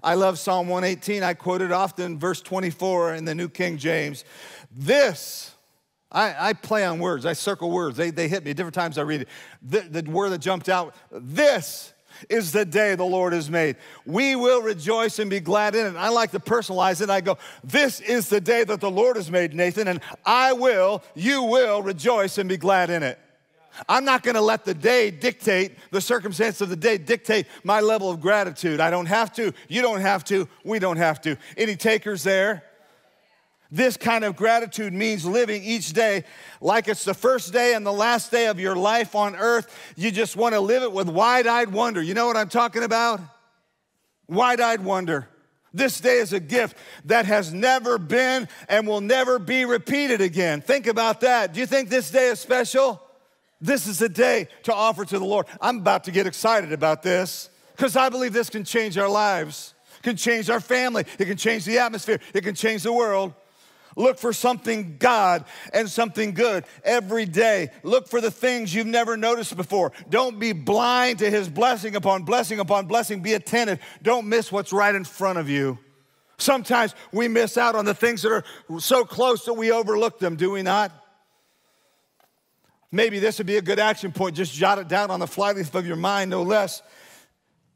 I 0.03 0.15
love 0.15 0.37
Psalm 0.37 0.67
118. 0.67 1.23
I 1.23 1.33
quote 1.33 1.61
it 1.61 1.71
often, 1.71 2.19
verse 2.19 2.41
24 2.41 3.13
in 3.13 3.25
the 3.25 3.35
New 3.35 3.47
King 3.47 3.77
James. 3.77 4.25
This 4.71 5.53
I, 6.11 6.49
I, 6.49 6.53
play 6.53 6.85
on 6.85 6.99
words, 6.99 7.25
I 7.25 7.33
circle 7.33 7.69
words. 7.69 7.97
They, 7.97 8.11
they 8.11 8.27
hit 8.27 8.45
me 8.45 8.53
different 8.53 8.75
times 8.75 8.97
I 8.97 9.01
read 9.01 9.21
it. 9.21 9.27
The, 9.61 9.81
the 9.81 10.09
word 10.09 10.29
that 10.29 10.39
jumped 10.39 10.69
out 10.69 10.95
this 11.11 11.93
is 12.29 12.51
the 12.51 12.65
day 12.65 12.95
the 12.95 13.03
Lord 13.03 13.33
has 13.33 13.49
made. 13.49 13.75
We 14.05 14.35
will 14.35 14.61
rejoice 14.61 15.19
and 15.19 15.29
be 15.29 15.39
glad 15.39 15.75
in 15.75 15.85
it. 15.85 15.95
I 15.95 16.09
like 16.09 16.31
to 16.31 16.39
personalize 16.39 17.01
it. 17.01 17.09
I 17.09 17.21
go, 17.21 17.37
This 17.63 17.99
is 17.99 18.29
the 18.29 18.41
day 18.41 18.63
that 18.63 18.79
the 18.79 18.89
Lord 18.89 19.17
has 19.17 19.29
made, 19.29 19.53
Nathan, 19.53 19.87
and 19.87 20.01
I 20.25 20.53
will, 20.53 21.03
you 21.13 21.43
will 21.43 21.83
rejoice 21.83 22.37
and 22.37 22.49
be 22.49 22.57
glad 22.57 22.89
in 22.89 23.03
it. 23.03 23.19
I'm 23.87 24.05
not 24.05 24.23
gonna 24.23 24.41
let 24.41 24.65
the 24.65 24.73
day 24.73 25.11
dictate, 25.11 25.77
the 25.91 26.01
circumstance 26.01 26.61
of 26.61 26.69
the 26.69 26.75
day 26.75 26.97
dictate 26.97 27.45
my 27.63 27.81
level 27.81 28.09
of 28.09 28.19
gratitude. 28.19 28.79
I 28.79 28.89
don't 28.89 29.05
have 29.05 29.31
to, 29.33 29.53
you 29.67 29.81
don't 29.81 30.01
have 30.01 30.23
to, 30.25 30.47
we 30.63 30.79
don't 30.79 30.97
have 30.97 31.21
to. 31.21 31.37
Any 31.55 31.75
takers 31.75 32.23
there? 32.23 32.63
This 33.69 33.97
kind 33.97 34.23
of 34.23 34.35
gratitude 34.35 34.93
means 34.93 35.25
living 35.25 35.63
each 35.63 35.91
day 35.93 36.23
like 36.61 36.87
it's 36.87 37.03
the 37.03 37.13
first 37.13 37.51
day 37.51 37.73
and 37.73 37.85
the 37.85 37.91
last 37.91 38.31
day 38.31 38.47
of 38.47 38.59
your 38.59 38.75
life 38.75 39.13
on 39.13 39.35
earth. 39.35 39.93
You 39.97 40.11
just 40.11 40.35
want 40.35 40.53
to 40.53 40.59
live 40.59 40.83
it 40.83 40.91
with 40.91 41.09
wide 41.09 41.47
eyed 41.47 41.71
wonder. 41.71 42.01
You 42.01 42.13
know 42.13 42.27
what 42.27 42.37
I'm 42.37 42.49
talking 42.49 42.83
about? 42.83 43.19
Wide 44.27 44.61
eyed 44.61 44.83
wonder. 44.83 45.27
This 45.73 45.99
day 45.99 46.17
is 46.17 46.33
a 46.33 46.39
gift 46.39 46.77
that 47.05 47.25
has 47.25 47.53
never 47.53 47.97
been 47.97 48.47
and 48.69 48.87
will 48.87 49.01
never 49.01 49.37
be 49.37 49.65
repeated 49.65 50.21
again. 50.21 50.61
Think 50.61 50.87
about 50.87 51.21
that. 51.21 51.53
Do 51.53 51.59
you 51.59 51.65
think 51.65 51.89
this 51.89 52.09
day 52.09 52.29
is 52.29 52.39
special? 52.39 53.01
This 53.59 53.85
is 53.85 54.01
a 54.01 54.09
day 54.09 54.47
to 54.63 54.73
offer 54.73 55.03
to 55.03 55.19
the 55.19 55.25
Lord. 55.25 55.45
I'm 55.59 55.79
about 55.79 56.05
to 56.05 56.11
get 56.11 56.25
excited 56.25 56.71
about 56.71 57.03
this 57.03 57.49
because 57.75 57.95
I 57.95 58.09
believe 58.09 58.33
this 58.33 58.49
can 58.49 58.63
change 58.63 58.97
our 58.97 59.09
lives, 59.09 59.73
can 60.03 60.15
change 60.15 60.49
our 60.49 60.59
family, 60.59 61.05
it 61.19 61.25
can 61.25 61.37
change 61.37 61.65
the 61.65 61.79
atmosphere, 61.79 62.19
it 62.33 62.41
can 62.41 62.55
change 62.55 62.83
the 62.83 62.93
world. 62.93 63.33
Look 63.97 64.19
for 64.19 64.31
something 64.31 64.97
God 64.99 65.43
and 65.73 65.89
something 65.89 66.35
good 66.35 66.65
every 66.83 67.25
day. 67.25 67.71
Look 67.81 68.07
for 68.07 68.21
the 68.21 68.29
things 68.29 68.73
you've 68.73 68.85
never 68.85 69.17
noticed 69.17 69.57
before. 69.57 69.91
Don't 70.07 70.37
be 70.39 70.53
blind 70.53 71.17
to 71.19 71.31
His 71.31 71.49
blessing 71.49 71.95
upon 71.95 72.21
blessing 72.21 72.59
upon 72.59 72.85
blessing. 72.85 73.21
Be 73.21 73.33
attentive. 73.33 73.79
Don't 74.03 74.27
miss 74.27 74.51
what's 74.51 74.71
right 74.71 74.93
in 74.93 75.03
front 75.03 75.39
of 75.39 75.49
you. 75.49 75.79
Sometimes 76.37 76.93
we 77.11 77.27
miss 77.27 77.57
out 77.57 77.73
on 77.73 77.85
the 77.85 77.95
things 77.95 78.21
that 78.21 78.31
are 78.31 78.43
so 78.79 79.03
close 79.03 79.45
that 79.45 79.55
we 79.55 79.71
overlook 79.71 80.19
them, 80.19 80.35
do 80.35 80.51
we 80.51 80.61
not? 80.61 80.91
Maybe 82.91 83.17
this 83.17 83.39
would 83.39 83.47
be 83.47 83.57
a 83.57 83.63
good 83.63 83.79
action 83.79 84.11
point. 84.11 84.35
Just 84.35 84.53
jot 84.53 84.77
it 84.77 84.87
down 84.87 85.09
on 85.09 85.19
the 85.19 85.27
flyleaf 85.27 85.73
of 85.73 85.87
your 85.87 85.95
mind, 85.95 86.29
no 86.29 86.43
less. 86.43 86.83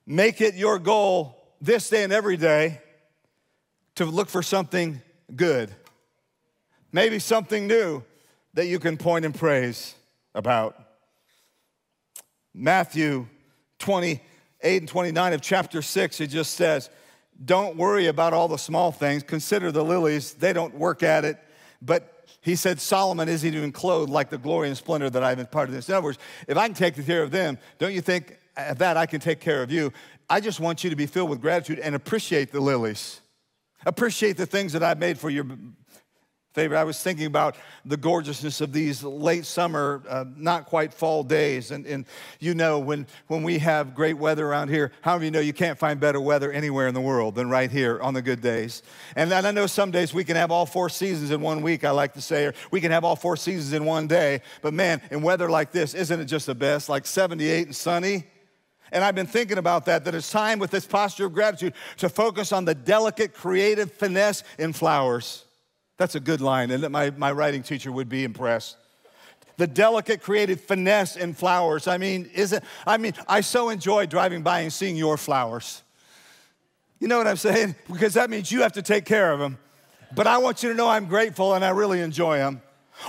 Make 0.05 0.39
it 0.39 0.53
your 0.53 0.77
goal 0.77 1.55
this 1.59 1.89
day 1.89 2.03
and 2.03 2.13
every 2.13 2.37
day 2.37 2.79
to 3.95 4.05
look 4.05 4.29
for 4.29 4.43
something 4.43 5.01
good 5.35 5.75
maybe 6.91 7.19
something 7.19 7.67
new 7.67 8.03
that 8.53 8.67
you 8.67 8.79
can 8.79 8.97
point 8.97 9.25
and 9.25 9.33
praise 9.33 9.95
about. 10.35 10.75
Matthew 12.53 13.27
28 13.79 14.21
and 14.81 14.87
29 14.87 15.33
of 15.33 15.41
chapter 15.41 15.81
6, 15.81 16.21
it 16.21 16.27
just 16.27 16.53
says, 16.53 16.89
Don't 17.43 17.77
worry 17.77 18.07
about 18.07 18.33
all 18.33 18.47
the 18.47 18.57
small 18.57 18.91
things. 18.91 19.23
Consider 19.23 19.71
the 19.71 19.83
lilies, 19.83 20.33
they 20.33 20.53
don't 20.53 20.75
work 20.75 21.03
at 21.03 21.25
it. 21.25 21.37
But 21.81 22.25
he 22.41 22.55
said, 22.55 22.79
Solomon 22.79 23.29
isn't 23.29 23.53
even 23.53 23.71
clothed 23.71 24.09
like 24.09 24.29
the 24.29 24.37
glory 24.37 24.67
and 24.67 24.77
splendor 24.77 25.09
that 25.09 25.23
I've 25.23 25.39
imparted 25.39 25.75
this. 25.75 25.89
In 25.89 25.95
other 25.95 26.03
words, 26.03 26.19
if 26.47 26.57
I 26.57 26.67
can 26.67 26.75
take 26.75 27.05
care 27.05 27.23
of 27.23 27.31
them, 27.31 27.57
don't 27.77 27.93
you 27.93 28.01
think 28.01 28.37
that 28.55 28.97
I 28.97 29.05
can 29.05 29.19
take 29.19 29.39
care 29.39 29.63
of 29.63 29.71
you? 29.71 29.93
I 30.29 30.39
just 30.39 30.59
want 30.59 30.83
you 30.83 30.89
to 30.89 30.95
be 30.95 31.05
filled 31.05 31.29
with 31.29 31.41
gratitude 31.41 31.79
and 31.79 31.93
appreciate 31.95 32.51
the 32.51 32.59
lilies. 32.59 33.21
Appreciate 33.85 34.37
the 34.37 34.45
things 34.45 34.73
that 34.73 34.83
I've 34.83 34.99
made 34.99 35.17
for 35.17 35.29
your 35.29 35.45
Favorite, 36.53 36.77
I 36.77 36.83
was 36.83 37.01
thinking 37.01 37.27
about 37.27 37.55
the 37.85 37.95
gorgeousness 37.95 38.59
of 38.59 38.73
these 38.73 39.03
late 39.03 39.45
summer, 39.45 40.03
uh, 40.09 40.25
not 40.35 40.65
quite 40.65 40.93
fall 40.93 41.23
days. 41.23 41.71
And, 41.71 41.85
and 41.85 42.05
you 42.41 42.53
know, 42.53 42.77
when, 42.77 43.07
when 43.27 43.41
we 43.43 43.59
have 43.59 43.95
great 43.95 44.17
weather 44.17 44.45
around 44.45 44.67
here, 44.67 44.91
how 44.99 45.13
many 45.13 45.27
you 45.27 45.31
know 45.31 45.39
you 45.39 45.53
can't 45.53 45.79
find 45.79 45.97
better 45.97 46.19
weather 46.19 46.51
anywhere 46.51 46.89
in 46.89 46.93
the 46.93 46.99
world 46.99 47.35
than 47.35 47.49
right 47.49 47.71
here 47.71 48.01
on 48.01 48.13
the 48.13 48.21
good 48.21 48.41
days? 48.41 48.83
And 49.15 49.33
I 49.33 49.51
know 49.51 49.65
some 49.65 49.91
days 49.91 50.13
we 50.13 50.25
can 50.25 50.35
have 50.35 50.51
all 50.51 50.65
four 50.65 50.89
seasons 50.89 51.31
in 51.31 51.39
one 51.39 51.61
week, 51.61 51.85
I 51.85 51.91
like 51.91 52.13
to 52.15 52.21
say, 52.21 52.47
or 52.47 52.53
we 52.69 52.81
can 52.81 52.91
have 52.91 53.05
all 53.05 53.15
four 53.15 53.37
seasons 53.37 53.71
in 53.71 53.85
one 53.85 54.07
day. 54.07 54.41
But 54.61 54.73
man, 54.73 55.01
in 55.09 55.21
weather 55.21 55.49
like 55.49 55.71
this, 55.71 55.93
isn't 55.93 56.19
it 56.19 56.25
just 56.25 56.47
the 56.47 56.55
best? 56.55 56.89
Like 56.89 57.05
78 57.05 57.67
and 57.67 57.75
sunny? 57.75 58.25
And 58.91 59.05
I've 59.05 59.15
been 59.15 59.25
thinking 59.25 59.57
about 59.57 59.85
that, 59.85 60.03
that 60.03 60.13
it's 60.13 60.29
time 60.29 60.59
with 60.59 60.69
this 60.69 60.85
posture 60.85 61.27
of 61.27 61.33
gratitude 61.33 61.75
to 61.99 62.09
focus 62.09 62.51
on 62.51 62.65
the 62.65 62.75
delicate, 62.75 63.33
creative 63.33 63.89
finesse 63.93 64.43
in 64.59 64.73
flowers. 64.73 65.45
That's 66.01 66.15
a 66.15 66.19
good 66.19 66.41
line, 66.41 66.71
and 66.71 66.89
my, 66.89 67.11
my 67.11 67.31
writing 67.31 67.61
teacher 67.61 67.91
would 67.91 68.09
be 68.09 68.23
impressed. 68.23 68.75
The 69.57 69.67
delicate 69.67 70.19
creative 70.19 70.59
finesse 70.59 71.15
in 71.15 71.35
flowers. 71.35 71.87
I 71.87 71.99
mean, 71.99 72.27
is 72.33 72.53
it? 72.53 72.63
I 72.87 72.97
mean, 72.97 73.13
I 73.27 73.41
so 73.41 73.69
enjoy 73.69 74.07
driving 74.07 74.41
by 74.41 74.61
and 74.61 74.73
seeing 74.73 74.95
your 74.95 75.15
flowers. 75.15 75.83
You 76.99 77.07
know 77.07 77.19
what 77.19 77.27
I'm 77.27 77.37
saying? 77.37 77.75
Because 77.87 78.15
that 78.15 78.31
means 78.31 78.51
you 78.51 78.63
have 78.63 78.71
to 78.71 78.81
take 78.81 79.05
care 79.05 79.31
of 79.31 79.37
them. 79.37 79.59
but 80.15 80.25
I 80.25 80.39
want 80.39 80.63
you 80.63 80.69
to 80.69 80.75
know 80.75 80.87
I'm 80.89 81.05
grateful 81.05 81.53
and 81.53 81.63
I 81.63 81.69
really 81.69 82.01
enjoy 82.01 82.39
them. 82.39 82.63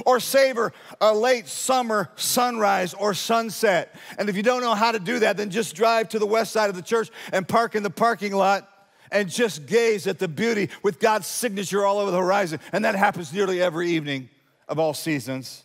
Or 0.05 0.21
savor 0.21 0.75
a 1.01 1.15
late 1.15 1.49
summer 1.49 2.11
sunrise 2.17 2.93
or 2.93 3.15
sunset. 3.15 3.95
And 4.19 4.29
if 4.29 4.37
you 4.37 4.43
don't 4.43 4.61
know 4.61 4.75
how 4.75 4.93
to 4.93 4.99
do 4.99 5.19
that, 5.21 5.39
then 5.39 5.49
just 5.49 5.75
drive 5.75 6.11
to 6.11 6.19
the 6.19 6.27
west 6.27 6.53
side 6.53 6.69
of 6.69 6.77
the 6.77 6.83
church 6.83 7.09
and 7.33 7.49
park 7.49 7.75
in 7.75 7.83
the 7.83 7.89
parking 7.89 8.35
lot 8.35 8.69
and 9.13 9.29
just 9.29 9.67
gaze 9.67 10.07
at 10.07 10.19
the 10.19 10.27
beauty 10.27 10.71
with 10.83 10.99
God's 10.99 11.27
signature 11.27 11.87
all 11.87 11.99
over 11.99 12.11
the 12.11 12.19
horizon. 12.19 12.59
And 12.73 12.85
that 12.85 12.95
happens 12.95 13.33
nearly 13.33 13.63
every 13.63 13.91
evening 13.91 14.29
of 14.69 14.79
all 14.79 14.95
seasons. 14.95 15.63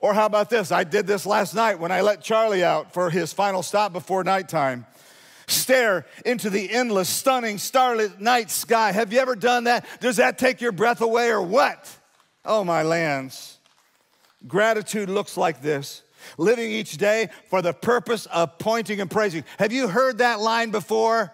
Or 0.00 0.14
how 0.14 0.24
about 0.24 0.48
this? 0.48 0.72
I 0.72 0.84
did 0.84 1.06
this 1.06 1.26
last 1.26 1.54
night 1.54 1.78
when 1.78 1.92
I 1.92 2.00
let 2.00 2.22
Charlie 2.22 2.64
out 2.64 2.94
for 2.94 3.10
his 3.10 3.32
final 3.32 3.62
stop 3.62 3.92
before 3.92 4.24
nighttime. 4.24 4.86
Stare 5.46 6.06
into 6.24 6.50
the 6.50 6.70
endless, 6.70 7.08
stunning, 7.08 7.58
starlit 7.58 8.20
night 8.20 8.50
sky. 8.50 8.92
Have 8.92 9.12
you 9.12 9.18
ever 9.18 9.34
done 9.34 9.64
that? 9.64 9.86
Does 10.00 10.16
that 10.16 10.38
take 10.38 10.60
your 10.60 10.72
breath 10.72 11.00
away 11.00 11.30
or 11.30 11.42
what? 11.42 11.88
Oh, 12.44 12.64
my 12.64 12.82
lands. 12.82 13.58
Gratitude 14.46 15.08
looks 15.08 15.36
like 15.36 15.60
this 15.60 16.02
living 16.36 16.70
each 16.70 16.96
day 16.98 17.30
for 17.48 17.62
the 17.62 17.72
purpose 17.72 18.26
of 18.26 18.58
pointing 18.58 19.00
and 19.00 19.10
praising. 19.10 19.44
Have 19.58 19.72
you 19.72 19.88
heard 19.88 20.18
that 20.18 20.40
line 20.40 20.70
before? 20.70 21.32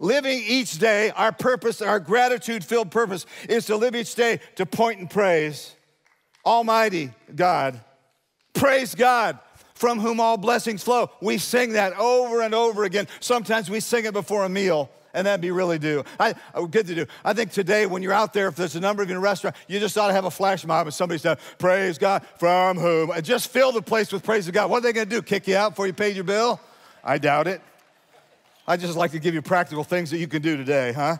Living 0.00 0.42
each 0.46 0.78
day, 0.78 1.10
our 1.10 1.32
purpose, 1.32 1.80
our 1.82 2.00
gratitude 2.00 2.64
filled 2.64 2.90
purpose 2.90 3.26
is 3.48 3.66
to 3.66 3.76
live 3.76 3.94
each 3.94 4.14
day 4.14 4.40
to 4.56 4.66
point 4.66 5.00
and 5.00 5.10
praise. 5.10 5.74
Almighty 6.44 7.10
God. 7.34 7.80
Praise 8.52 8.94
God 8.94 9.38
from 9.74 9.98
whom 9.98 10.20
all 10.20 10.36
blessings 10.36 10.82
flow. 10.82 11.10
We 11.20 11.38
sing 11.38 11.72
that 11.72 11.96
over 11.98 12.42
and 12.42 12.54
over 12.54 12.84
again. 12.84 13.08
Sometimes 13.20 13.68
we 13.68 13.80
sing 13.80 14.04
it 14.04 14.12
before 14.12 14.44
a 14.44 14.48
meal, 14.48 14.90
and 15.12 15.26
that'd 15.26 15.40
be 15.40 15.50
really 15.50 15.78
do. 15.78 16.04
I, 16.18 16.34
oh, 16.54 16.66
good 16.66 16.86
to 16.86 16.94
do. 16.94 17.06
I 17.24 17.32
think 17.32 17.50
today, 17.50 17.86
when 17.86 18.02
you're 18.02 18.12
out 18.12 18.32
there, 18.32 18.48
if 18.48 18.56
there's 18.56 18.76
a 18.76 18.80
number 18.80 19.02
of 19.02 19.08
you 19.08 19.14
in 19.14 19.18
a 19.18 19.20
restaurant, 19.20 19.56
you 19.68 19.80
just 19.80 19.98
ought 19.98 20.08
to 20.08 20.14
have 20.14 20.24
a 20.24 20.30
flash 20.30 20.64
mob 20.64 20.86
and 20.86 20.94
somebody 20.94 21.18
said, 21.18 21.38
Praise 21.58 21.98
God 21.98 22.24
from 22.38 22.78
whom. 22.78 23.10
And 23.10 23.24
just 23.24 23.48
fill 23.48 23.72
the 23.72 23.82
place 23.82 24.12
with 24.12 24.22
praise 24.22 24.46
of 24.46 24.54
God. 24.54 24.70
What 24.70 24.78
are 24.78 24.82
they 24.82 24.92
going 24.92 25.08
to 25.08 25.16
do? 25.16 25.22
Kick 25.22 25.48
you 25.48 25.56
out 25.56 25.70
before 25.70 25.86
you 25.86 25.92
paid 25.92 26.14
your 26.14 26.24
bill? 26.24 26.60
I 27.02 27.18
doubt 27.18 27.48
it. 27.48 27.60
I 28.66 28.78
just 28.78 28.96
like 28.96 29.10
to 29.10 29.18
give 29.18 29.34
you 29.34 29.42
practical 29.42 29.84
things 29.84 30.10
that 30.10 30.18
you 30.18 30.26
can 30.26 30.40
do 30.40 30.56
today, 30.56 30.92
huh? 30.92 31.18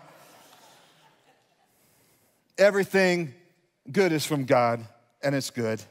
Everything 2.56 3.34
good 3.90 4.12
is 4.12 4.24
from 4.24 4.46
God 4.46 4.86
and 5.22 5.34
it's 5.34 5.50
good. 5.50 5.82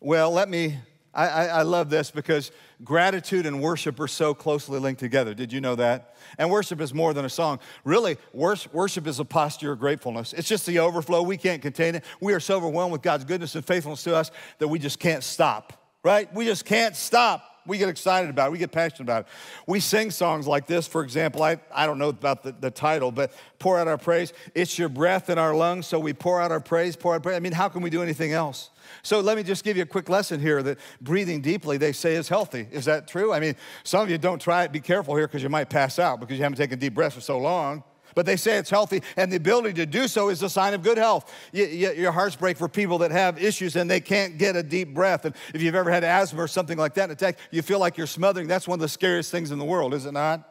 Well, 0.00 0.30
let 0.30 0.50
me, 0.50 0.76
I, 1.14 1.28
I, 1.28 1.44
I, 1.46 1.62
love 1.62 1.88
this 1.88 2.10
because 2.10 2.50
gratitude 2.84 3.46
and 3.46 3.62
worship 3.62 3.98
are 4.00 4.08
so 4.08 4.34
closely 4.34 4.78
linked 4.78 5.00
together. 5.00 5.32
Did 5.32 5.50
you 5.50 5.62
know 5.62 5.76
that? 5.76 6.14
And 6.36 6.50
worship 6.50 6.82
is 6.82 6.92
more 6.92 7.14
than 7.14 7.24
a 7.24 7.30
song. 7.30 7.58
Really, 7.84 8.18
worship 8.34 9.06
is 9.06 9.18
a 9.18 9.24
posture 9.24 9.72
of 9.72 9.80
gratefulness. 9.80 10.34
It's 10.34 10.48
just 10.48 10.66
the 10.66 10.80
overflow. 10.80 11.22
We 11.22 11.38
can't 11.38 11.62
contain 11.62 11.94
it. 11.94 12.04
We 12.20 12.34
are 12.34 12.40
so 12.40 12.58
overwhelmed 12.58 12.92
with 12.92 13.00
God's 13.00 13.24
goodness 13.24 13.54
and 13.54 13.64
faithfulness 13.64 14.02
to 14.04 14.14
us 14.14 14.30
that 14.58 14.68
we 14.68 14.78
just 14.78 14.98
can't 14.98 15.24
stop, 15.24 15.72
right? 16.04 16.32
We 16.34 16.44
just 16.44 16.66
can't 16.66 16.94
stop 16.94 17.55
we 17.66 17.78
get 17.78 17.88
excited 17.88 18.30
about 18.30 18.48
it. 18.48 18.52
We 18.52 18.58
get 18.58 18.72
passionate 18.72 19.02
about 19.02 19.22
it. 19.22 19.28
We 19.66 19.80
sing 19.80 20.10
songs 20.10 20.46
like 20.46 20.66
this, 20.66 20.86
for 20.86 21.02
example. 21.02 21.42
I, 21.42 21.58
I 21.72 21.86
don't 21.86 21.98
know 21.98 22.08
about 22.08 22.42
the, 22.42 22.52
the 22.52 22.70
title, 22.70 23.10
but 23.10 23.32
pour 23.58 23.78
out 23.78 23.88
our 23.88 23.98
praise. 23.98 24.32
It's 24.54 24.78
your 24.78 24.88
breath 24.88 25.30
in 25.30 25.38
our 25.38 25.54
lungs, 25.54 25.86
so 25.86 25.98
we 25.98 26.12
pour 26.12 26.40
out 26.40 26.52
our 26.52 26.60
praise, 26.60 26.96
pour 26.96 27.14
out 27.14 27.22
praise. 27.22 27.36
I 27.36 27.40
mean, 27.40 27.52
how 27.52 27.68
can 27.68 27.82
we 27.82 27.90
do 27.90 28.02
anything 28.02 28.32
else? 28.32 28.70
So 29.02 29.20
let 29.20 29.36
me 29.36 29.42
just 29.42 29.64
give 29.64 29.76
you 29.76 29.82
a 29.82 29.86
quick 29.86 30.08
lesson 30.08 30.40
here 30.40 30.62
that 30.62 30.78
breathing 31.00 31.40
deeply, 31.40 31.76
they 31.76 31.92
say, 31.92 32.14
is 32.14 32.28
healthy. 32.28 32.68
Is 32.70 32.84
that 32.84 33.08
true? 33.08 33.32
I 33.32 33.40
mean, 33.40 33.56
some 33.84 34.02
of 34.02 34.10
you 34.10 34.18
don't 34.18 34.40
try 34.40 34.64
it. 34.64 34.72
Be 34.72 34.80
careful 34.80 35.16
here 35.16 35.26
because 35.26 35.42
you 35.42 35.48
might 35.48 35.68
pass 35.70 35.98
out 35.98 36.20
because 36.20 36.36
you 36.36 36.42
haven't 36.42 36.58
taken 36.58 36.78
deep 36.78 36.94
breaths 36.94 37.14
for 37.14 37.20
so 37.20 37.38
long 37.38 37.82
but 38.16 38.24
they 38.24 38.36
say 38.36 38.56
it's 38.56 38.70
healthy, 38.70 39.02
and 39.18 39.30
the 39.30 39.36
ability 39.36 39.74
to 39.74 39.84
do 39.84 40.08
so 40.08 40.30
is 40.30 40.42
a 40.42 40.48
sign 40.48 40.72
of 40.72 40.82
good 40.82 40.96
health. 40.96 41.30
You, 41.52 41.66
your 41.92 42.12
hearts 42.12 42.34
break 42.34 42.56
for 42.56 42.66
people 42.66 42.96
that 42.98 43.10
have 43.10 43.40
issues 43.40 43.76
and 43.76 43.90
they 43.90 44.00
can't 44.00 44.38
get 44.38 44.56
a 44.56 44.62
deep 44.62 44.94
breath. 44.94 45.26
And 45.26 45.34
if 45.52 45.60
you've 45.60 45.74
ever 45.74 45.90
had 45.90 46.02
asthma 46.02 46.42
or 46.42 46.48
something 46.48 46.78
like 46.78 46.94
that, 46.94 47.10
attack, 47.10 47.38
you 47.50 47.60
feel 47.60 47.78
like 47.78 47.98
you're 47.98 48.06
smothering. 48.06 48.48
That's 48.48 48.66
one 48.66 48.78
of 48.78 48.80
the 48.80 48.88
scariest 48.88 49.30
things 49.30 49.50
in 49.50 49.58
the 49.58 49.66
world, 49.66 49.92
is 49.92 50.06
it 50.06 50.12
not? 50.12 50.50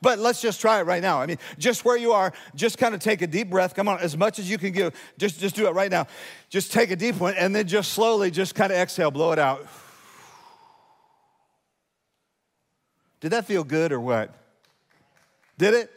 But 0.00 0.20
let's 0.20 0.40
just 0.40 0.60
try 0.60 0.78
it 0.78 0.84
right 0.84 1.02
now. 1.02 1.20
I 1.20 1.26
mean, 1.26 1.38
just 1.58 1.84
where 1.84 1.96
you 1.96 2.12
are, 2.12 2.32
just 2.54 2.78
kind 2.78 2.94
of 2.94 3.00
take 3.00 3.20
a 3.20 3.26
deep 3.26 3.50
breath. 3.50 3.74
Come 3.74 3.88
on, 3.88 3.98
as 3.98 4.16
much 4.16 4.38
as 4.38 4.48
you 4.48 4.56
can 4.56 4.70
give, 4.70 4.94
just, 5.18 5.40
just 5.40 5.56
do 5.56 5.66
it 5.66 5.72
right 5.72 5.90
now. 5.90 6.06
Just 6.50 6.72
take 6.72 6.92
a 6.92 6.96
deep 6.96 7.16
one 7.16 7.34
and 7.34 7.54
then 7.54 7.66
just 7.66 7.94
slowly, 7.94 8.30
just 8.30 8.54
kind 8.54 8.70
of 8.70 8.78
exhale, 8.78 9.10
blow 9.10 9.32
it 9.32 9.40
out. 9.40 9.66
Did 13.18 13.30
that 13.30 13.44
feel 13.44 13.64
good 13.64 13.90
or 13.90 13.98
what? 13.98 14.32
Did 15.58 15.74
it? 15.74 15.90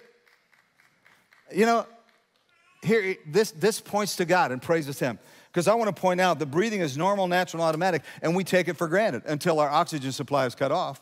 You 1.53 1.65
know, 1.65 1.85
here, 2.83 3.15
this, 3.27 3.51
this 3.51 3.81
points 3.81 4.15
to 4.17 4.25
God 4.25 4.51
and 4.51 4.61
praises 4.61 4.99
Him. 4.99 5.19
Because 5.51 5.67
I 5.67 5.73
want 5.73 5.93
to 5.93 5.99
point 5.99 6.21
out 6.21 6.39
that 6.39 6.45
breathing 6.47 6.81
is 6.81 6.97
normal, 6.97 7.27
natural, 7.27 7.63
automatic, 7.63 8.03
and 8.21 8.35
we 8.35 8.43
take 8.43 8.67
it 8.67 8.77
for 8.77 8.87
granted 8.87 9.23
until 9.25 9.59
our 9.59 9.69
oxygen 9.69 10.11
supply 10.11 10.45
is 10.45 10.53
cut 10.53 10.71
off. 10.71 11.01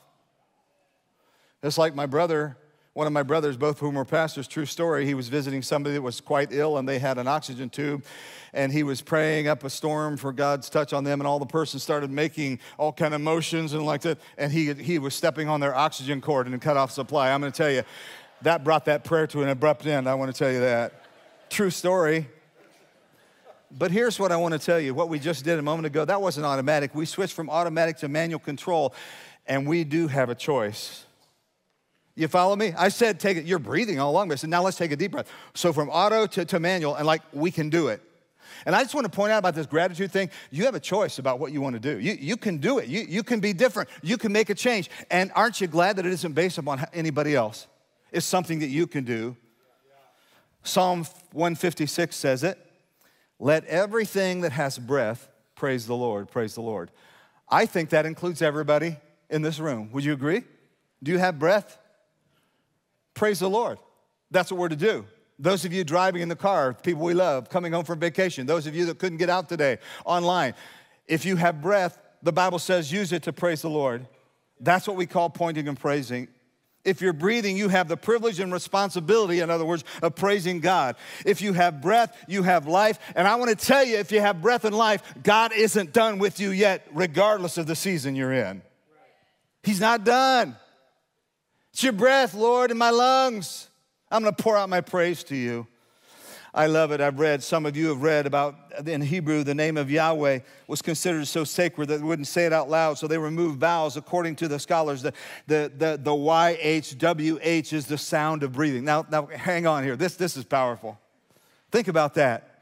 It's 1.62 1.78
like 1.78 1.94
my 1.94 2.06
brother, 2.06 2.56
one 2.94 3.08
of 3.08 3.14
my 3.14 3.24
brothers, 3.24 3.58
both 3.58 3.76
of 3.76 3.80
whom 3.80 3.96
were 3.96 4.06
pastors, 4.06 4.48
true 4.48 4.66
story. 4.66 5.06
He 5.06 5.14
was 5.16 5.28
visiting 5.28 5.62
somebody 5.62 5.96
that 5.96 6.02
was 6.02 6.22
quite 6.22 6.54
ill, 6.54 6.78
and 6.78 6.88
they 6.88 6.98
had 6.98 7.18
an 7.18 7.28
oxygen 7.28 7.70
tube, 7.70 8.06
and 8.54 8.72
he 8.72 8.84
was 8.84 9.02
praying 9.02 9.50
up 9.50 9.66
a 9.66 9.70
storm 9.70 10.16
for 10.16 10.32
God's 10.32 10.70
touch 10.70 10.94
on 10.94 11.04
them, 11.04 11.20
and 11.20 11.28
all 11.28 11.40
the 11.40 11.46
person 11.46 11.80
started 11.80 12.10
making 12.10 12.60
all 12.78 12.94
kind 12.94 13.14
of 13.14 13.20
motions 13.20 13.74
and 13.74 13.86
like 13.86 14.02
that, 14.02 14.18
and 14.38 14.52
he, 14.52 14.74
he 14.76 14.98
was 14.98 15.14
stepping 15.14 15.50
on 15.50 15.60
their 15.60 15.76
oxygen 15.76 16.22
cord 16.22 16.48
and 16.48 16.62
cut 16.62 16.78
off 16.78 16.92
supply. 16.92 17.32
I'm 17.32 17.42
going 17.42 17.52
to 17.52 17.58
tell 17.58 17.72
you, 17.72 17.84
that 18.42 18.64
brought 18.64 18.86
that 18.86 19.04
prayer 19.04 19.28
to 19.28 19.44
an 19.44 19.50
abrupt 19.50 19.86
end. 19.86 20.08
I 20.08 20.16
want 20.16 20.34
to 20.34 20.38
tell 20.38 20.52
you 20.52 20.60
that. 20.60 20.94
True 21.50 21.70
story. 21.70 22.28
But 23.72 23.92
here's 23.92 24.20
what 24.20 24.32
I 24.32 24.38
want 24.38 24.54
to 24.54 24.60
tell 24.60 24.80
you 24.80 24.94
what 24.94 25.10
we 25.10 25.20
just 25.20 25.44
did 25.44 25.60
a 25.60 25.62
moment 25.62 25.86
ago 25.86 26.06
that 26.06 26.22
wasn't 26.22 26.46
automatic. 26.46 26.96
We 26.96 27.06
switched 27.06 27.34
from 27.34 27.50
automatic 27.50 27.98
to 27.98 28.08
manual 28.08 28.40
control, 28.40 28.94
and 29.46 29.68
we 29.68 29.84
do 29.84 30.08
have 30.08 30.30
a 30.30 30.36
choice. 30.36 31.06
You 32.16 32.28
follow 32.28 32.56
me? 32.56 32.74
I 32.76 32.90
said, 32.90 33.20
take 33.20 33.38
it, 33.38 33.46
you're 33.46 33.60
breathing 33.60 34.00
all 34.00 34.12
along, 34.12 34.30
but 34.30 34.34
I 34.34 34.36
said, 34.38 34.50
now 34.50 34.64
let's 34.64 34.78
take 34.78 34.92
a 34.92 34.96
deep 34.96 35.12
breath. 35.12 35.30
So 35.54 35.72
from 35.72 35.90
auto 35.90 36.26
to, 36.28 36.46
to 36.46 36.60
manual, 36.60 36.96
and 36.96 37.06
like 37.06 37.22
we 37.32 37.52
can 37.52 37.70
do 37.70 37.90
it. 37.90 38.02
And 38.66 38.76
I 38.76 38.82
just 38.82 38.96
want 38.96 39.06
to 39.06 39.12
point 39.12 39.32
out 39.32 39.38
about 39.38 39.54
this 39.54 39.68
gratitude 39.68 40.12
thing 40.12 40.32
you 40.50 40.66
have 40.66 40.74
a 40.74 40.80
choice 40.80 41.20
about 41.20 41.40
what 41.40 41.52
you 41.52 41.62
want 41.62 41.76
to 41.76 41.80
do. 41.80 42.00
You, 42.00 42.14
you 42.14 42.38
can 42.38 42.58
do 42.58 42.80
it, 42.80 42.88
you, 42.88 43.02
you 43.02 43.22
can 43.22 43.40
be 43.40 43.54
different, 43.54 43.90
you 44.02 44.18
can 44.18 44.32
make 44.32 44.50
a 44.50 44.56
change. 44.56 44.90
And 45.12 45.32
aren't 45.36 45.62
you 45.62 45.68
glad 45.68 45.98
that 45.98 46.06
it 46.06 46.14
isn't 46.14 46.34
based 46.34 46.58
upon 46.58 46.84
anybody 46.94 47.36
else? 47.36 47.68
Is 48.12 48.26
something 48.26 48.60
that 48.60 48.68
you 48.68 48.88
can 48.88 49.04
do. 49.04 49.36
Psalm 50.64 51.06
156 51.32 52.16
says 52.16 52.44
it 52.44 52.58
Let 53.40 53.66
everything 53.66 54.42
that 54.42 54.52
has 54.52 54.78
breath 54.78 55.30
praise 55.56 55.88
the 55.88 55.96
Lord, 55.96 56.30
praise 56.30 56.56
the 56.56 56.62
Lord. 56.62 56.92
I 57.50 57.66
think 57.66 57.90
that 57.90 58.06
includes 58.06 58.42
everybody 58.42 58.98
in 59.30 59.42
this 59.42 59.60
room. 59.60 59.92
Would 59.94 60.04
you 60.04 60.14
agree? 60.14 60.44
Do 61.02 61.12
you 61.12 61.18
have 61.18 61.40
breath? 61.40 61.78
Praise 63.14 63.40
the 63.40 63.50
Lord. 63.50 63.80
That's 64.32 64.52
what 64.52 64.60
we're 64.60 64.70
to 64.70 64.76
do. 64.76 65.06
Those 65.40 65.66
of 65.66 65.72
you 65.72 65.84
driving 65.84 66.22
in 66.22 66.30
the 66.30 66.36
car, 66.36 66.74
people 66.74 67.04
we 67.04 67.14
love, 67.14 67.50
coming 67.50 67.72
home 67.72 67.86
from 67.86 68.00
vacation, 68.00 68.46
those 68.46 68.68
of 68.68 68.76
you 68.76 68.86
that 68.86 69.00
couldn't 69.00 69.20
get 69.20 69.30
out 69.30 69.48
today 69.48 69.78
online, 70.04 70.56
if 71.08 71.26
you 71.26 71.36
have 71.36 71.62
breath, 71.62 72.00
the 72.24 72.34
Bible 72.34 72.60
says 72.60 72.92
use 72.92 73.14
it 73.14 73.24
to 73.24 73.34
praise 73.34 73.62
the 73.62 73.70
Lord. 73.70 74.08
That's 74.60 74.88
what 74.88 74.98
we 74.98 75.06
call 75.06 75.30
pointing 75.30 75.68
and 75.68 75.80
praising 75.80 76.28
if 76.88 77.02
you're 77.02 77.12
breathing, 77.12 77.58
you 77.58 77.68
have 77.68 77.90
the 77.90 77.98
privilege 77.98 78.40
and 78.40 78.52
responsibility, 78.52 79.42
in 79.42 79.50
other 79.50 79.66
words, 79.66 79.84
of 80.02 80.16
praising 80.16 80.62
God. 80.62 80.96
If 81.26 81.42
you 81.42 81.52
have 81.52 81.82
breath, 81.82 82.18
you 82.30 82.44
have 82.44 82.66
life. 82.66 82.98
And 83.14 83.28
I 83.28 83.36
want 83.36 83.50
to 83.50 83.66
tell 83.66 83.84
you, 83.84 83.98
if 83.98 84.10
you 84.10 84.22
have 84.22 84.42
breath 84.42 84.64
and 84.64 84.74
life, 84.74 85.04
God 85.22 85.52
isn't 85.52 85.92
done 85.92 86.18
with 86.18 86.40
you 86.40 86.52
yet, 86.52 86.88
regardless 86.94 87.58
of 87.58 87.68
the 87.68 87.76
season 87.76 88.16
you're 88.16 88.32
in. 88.32 88.62
He's 89.64 89.82
not 89.82 90.06
done. 90.06 90.56
It's 91.74 91.84
your 91.84 91.92
breath, 91.92 92.34
Lord, 92.34 92.72
in 92.72 92.78
my 92.78 92.92
lungs. 92.92 93.68
I'm 94.10 94.24
going 94.24 94.34
to 94.34 94.42
pour 94.42 94.56
out 94.56 94.70
my 94.70 94.80
praise 94.80 95.26
to 95.26 95.36
you. 95.36 95.68
I 96.54 96.68
love 96.68 96.92
it. 96.92 97.02
I've 97.02 97.20
read, 97.20 97.44
some 97.44 97.66
of 97.66 97.76
you 97.76 97.90
have 97.90 98.02
read 98.02 98.26
about 98.26 98.56
in 98.86 99.02
Hebrew, 99.02 99.44
the 99.44 99.54
name 99.54 99.78
of 99.78 99.92
Yahweh 99.92 100.40
was 100.68 100.82
considered 100.82 101.28
so 101.28 101.44
sacred 101.44 101.90
that 101.90 101.98
they 101.98 102.04
wouldn't 102.04 102.28
say 102.28 102.46
it 102.46 102.54
out 102.54 102.70
loud. 102.70 102.98
So 102.98 103.08
they 103.08 103.18
removed 103.18 103.60
vowels. 103.60 103.98
According 103.98 104.38
to 104.38 104.48
the 104.48 104.60
scholars, 104.60 105.02
the, 105.02 105.14
the, 105.48 105.72
the, 105.78 106.00
the 106.02 106.12
YHWH 106.12 107.74
is 107.74 107.86
the 107.86 107.98
sound 107.98 108.44
of 108.44 108.54
breathing. 108.54 108.86
Now, 108.86 109.06
now, 109.10 109.28
hang 109.28 109.68
on 109.68 109.84
here. 109.84 109.96
This, 109.96 110.16
this 110.16 110.38
is 110.38 110.46
powerful. 110.46 111.00
Think 111.72 111.88
about 111.88 112.14
that. 112.16 112.58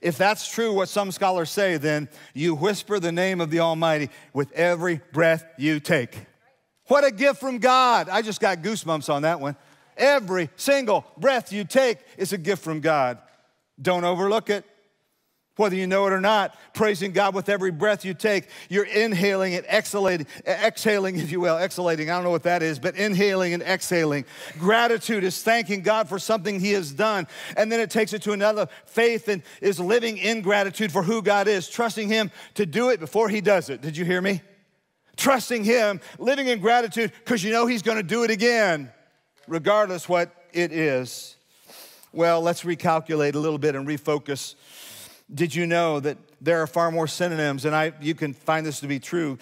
If 0.00 0.16
that's 0.16 0.48
true, 0.48 0.72
what 0.72 0.88
some 0.88 1.10
scholars 1.10 1.50
say, 1.50 1.76
then 1.76 2.08
you 2.32 2.54
whisper 2.54 3.00
the 3.00 3.12
name 3.12 3.40
of 3.40 3.50
the 3.50 3.60
Almighty 3.60 4.08
with 4.32 4.52
every 4.52 5.00
breath 5.12 5.44
you 5.58 5.80
take. 5.80 6.16
What 6.86 7.04
a 7.04 7.10
gift 7.10 7.40
from 7.40 7.58
God. 7.58 8.08
I 8.08 8.22
just 8.22 8.40
got 8.40 8.58
goosebumps 8.58 9.12
on 9.12 9.22
that 9.22 9.40
one. 9.40 9.56
Every 9.96 10.50
single 10.56 11.04
breath 11.16 11.52
you 11.52 11.64
take 11.64 11.98
is 12.16 12.32
a 12.32 12.38
gift 12.38 12.62
from 12.62 12.80
God. 12.80 13.18
Don't 13.80 14.04
overlook 14.04 14.50
it. 14.50 14.64
Whether 15.56 15.76
you 15.76 15.86
know 15.86 16.04
it 16.08 16.12
or 16.12 16.20
not, 16.20 16.56
praising 16.74 17.12
God 17.12 17.32
with 17.32 17.48
every 17.48 17.70
breath 17.70 18.04
you 18.04 18.12
take, 18.12 18.48
you're 18.68 18.86
inhaling 18.86 19.54
and 19.54 19.64
exhaling, 19.66 20.26
exhaling, 20.44 21.16
if 21.16 21.30
you 21.30 21.38
will, 21.38 21.56
exhaling. 21.58 22.10
I 22.10 22.14
don't 22.14 22.24
know 22.24 22.30
what 22.30 22.42
that 22.42 22.60
is, 22.60 22.80
but 22.80 22.96
inhaling 22.96 23.54
and 23.54 23.62
exhaling. 23.62 24.24
Gratitude 24.58 25.22
is 25.22 25.40
thanking 25.44 25.82
God 25.82 26.08
for 26.08 26.18
something 26.18 26.58
He 26.58 26.72
has 26.72 26.90
done. 26.90 27.28
And 27.56 27.70
then 27.70 27.78
it 27.78 27.88
takes 27.88 28.12
it 28.12 28.22
to 28.22 28.32
another. 28.32 28.66
Faith 28.86 29.28
and 29.28 29.44
is 29.60 29.78
living 29.78 30.18
in 30.18 30.42
gratitude 30.42 30.90
for 30.90 31.04
who 31.04 31.22
God 31.22 31.46
is, 31.46 31.68
trusting 31.68 32.08
Him 32.08 32.32
to 32.54 32.66
do 32.66 32.90
it 32.90 32.98
before 32.98 33.28
He 33.28 33.40
does 33.40 33.70
it. 33.70 33.80
Did 33.80 33.96
you 33.96 34.04
hear 34.04 34.20
me? 34.20 34.42
Trusting 35.16 35.62
Him, 35.62 36.00
living 36.18 36.48
in 36.48 36.58
gratitude 36.58 37.12
because 37.24 37.44
you 37.44 37.52
know 37.52 37.66
He's 37.66 37.82
going 37.82 37.98
to 37.98 38.02
do 38.02 38.24
it 38.24 38.30
again, 38.32 38.90
regardless 39.46 40.08
what 40.08 40.34
it 40.52 40.72
is. 40.72 41.36
Well, 42.12 42.40
let's 42.40 42.62
recalculate 42.62 43.34
a 43.34 43.38
little 43.38 43.58
bit 43.58 43.74
and 43.74 43.86
refocus 43.86 44.54
did 45.32 45.54
you 45.54 45.66
know 45.66 46.00
that 46.00 46.18
there 46.40 46.60
are 46.60 46.66
far 46.66 46.90
more 46.90 47.06
synonyms, 47.06 47.64
and 47.64 47.74
I, 47.74 47.92
you 48.00 48.14
can 48.14 48.34
find 48.34 48.66
this 48.66 48.80
to 48.80 48.86
be 48.86 48.98
true, 48.98 49.38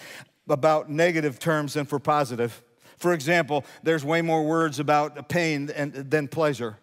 about 0.48 0.90
negative 0.90 1.38
terms 1.38 1.74
than 1.74 1.86
for 1.86 1.98
positive? 1.98 2.62
For 2.98 3.12
example, 3.12 3.64
there's 3.82 4.04
way 4.04 4.22
more 4.22 4.44
words 4.44 4.78
about 4.78 5.28
pain 5.28 5.66
than 5.66 6.28
pleasure. 6.28 6.78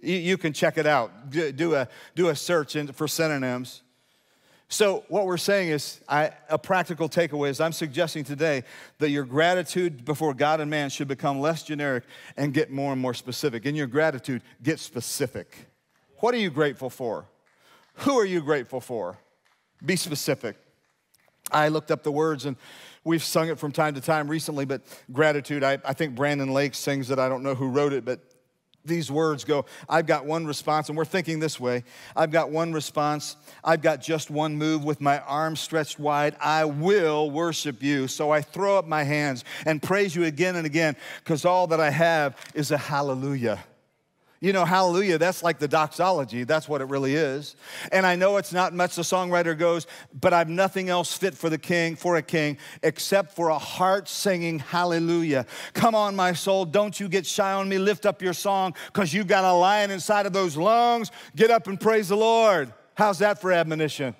You 0.00 0.36
can 0.36 0.52
check 0.52 0.78
it 0.78 0.86
out. 0.86 1.30
Do 1.30 1.74
a, 1.74 1.88
do 2.14 2.28
a 2.28 2.36
search 2.36 2.76
for 2.92 3.08
synonyms. 3.08 3.82
So, 4.68 5.04
what 5.08 5.26
we're 5.26 5.36
saying 5.36 5.68
is 5.68 6.00
I, 6.08 6.32
a 6.50 6.58
practical 6.58 7.08
takeaway 7.08 7.50
is 7.50 7.60
I'm 7.60 7.72
suggesting 7.72 8.24
today 8.24 8.64
that 8.98 9.10
your 9.10 9.24
gratitude 9.24 10.04
before 10.04 10.34
God 10.34 10.60
and 10.60 10.68
man 10.68 10.90
should 10.90 11.06
become 11.06 11.40
less 11.40 11.62
generic 11.62 12.02
and 12.36 12.52
get 12.52 12.72
more 12.72 12.92
and 12.92 13.00
more 13.00 13.14
specific. 13.14 13.64
In 13.64 13.76
your 13.76 13.86
gratitude, 13.86 14.42
get 14.62 14.80
specific. 14.80 15.68
What 16.18 16.34
are 16.34 16.38
you 16.38 16.50
grateful 16.50 16.90
for? 16.90 17.26
Who 18.00 18.18
are 18.18 18.24
you 18.24 18.40
grateful 18.40 18.80
for? 18.80 19.18
Be 19.84 19.94
specific. 19.94 20.56
I 21.52 21.68
looked 21.68 21.92
up 21.92 22.02
the 22.02 22.10
words 22.10 22.44
and 22.44 22.56
we've 23.04 23.22
sung 23.22 23.48
it 23.48 23.58
from 23.58 23.70
time 23.70 23.94
to 23.94 24.00
time 24.00 24.26
recently, 24.28 24.64
but 24.64 24.82
gratitude, 25.12 25.62
I, 25.62 25.78
I 25.84 25.92
think 25.92 26.16
Brandon 26.16 26.52
Lake 26.52 26.74
sings 26.74 27.10
it. 27.10 27.20
I 27.20 27.28
don't 27.28 27.44
know 27.44 27.54
who 27.54 27.68
wrote 27.68 27.92
it, 27.92 28.04
but 28.04 28.20
these 28.86 29.10
words 29.10 29.44
go 29.44 29.66
I've 29.88 30.06
got 30.06 30.26
one 30.26 30.46
response, 30.46 30.88
and 30.88 30.96
we're 30.96 31.04
thinking 31.04 31.40
this 31.40 31.58
way 31.60 31.84
I've 32.14 32.30
got 32.30 32.50
one 32.50 32.72
response. 32.72 33.36
I've 33.64 33.82
got 33.82 34.00
just 34.00 34.30
one 34.30 34.56
move 34.56 34.84
with 34.84 35.00
my 35.00 35.20
arms 35.20 35.60
stretched 35.60 35.98
wide. 35.98 36.36
I 36.40 36.64
will 36.64 37.30
worship 37.30 37.82
you. 37.82 38.08
So 38.08 38.30
I 38.30 38.40
throw 38.40 38.78
up 38.78 38.86
my 38.86 39.02
hands 39.02 39.44
and 39.64 39.82
praise 39.82 40.14
you 40.14 40.24
again 40.24 40.56
and 40.56 40.66
again 40.66 40.96
because 41.22 41.44
all 41.44 41.66
that 41.68 41.80
I 41.80 41.90
have 41.90 42.36
is 42.54 42.70
a 42.70 42.78
hallelujah. 42.78 43.64
You 44.40 44.52
know, 44.52 44.66
hallelujah, 44.66 45.16
that's 45.16 45.42
like 45.42 45.58
the 45.58 45.68
doxology. 45.68 46.44
That's 46.44 46.68
what 46.68 46.82
it 46.82 46.88
really 46.88 47.14
is. 47.14 47.56
And 47.90 48.04
I 48.04 48.16
know 48.16 48.36
it's 48.36 48.52
not 48.52 48.74
much 48.74 48.94
the 48.94 49.02
songwriter 49.02 49.58
goes, 49.58 49.86
but 50.12 50.34
I've 50.34 50.50
nothing 50.50 50.90
else 50.90 51.16
fit 51.16 51.34
for 51.34 51.48
the 51.48 51.56
king, 51.56 51.96
for 51.96 52.16
a 52.16 52.22
king, 52.22 52.58
except 52.82 53.34
for 53.34 53.48
a 53.48 53.58
heart 53.58 54.08
singing 54.08 54.58
hallelujah. 54.58 55.46
Come 55.72 55.94
on, 55.94 56.14
my 56.14 56.34
soul, 56.34 56.66
don't 56.66 56.98
you 57.00 57.08
get 57.08 57.24
shy 57.24 57.52
on 57.52 57.66
me. 57.68 57.78
Lift 57.78 58.04
up 58.04 58.20
your 58.20 58.34
song 58.34 58.74
because 58.92 59.14
you've 59.14 59.26
got 59.26 59.44
a 59.44 59.52
lion 59.52 59.90
inside 59.90 60.26
of 60.26 60.34
those 60.34 60.54
lungs. 60.56 61.10
Get 61.34 61.50
up 61.50 61.66
and 61.66 61.80
praise 61.80 62.08
the 62.08 62.16
Lord. 62.16 62.72
How's 62.94 63.20
that 63.20 63.40
for 63.40 63.52
admonition? 63.52 64.14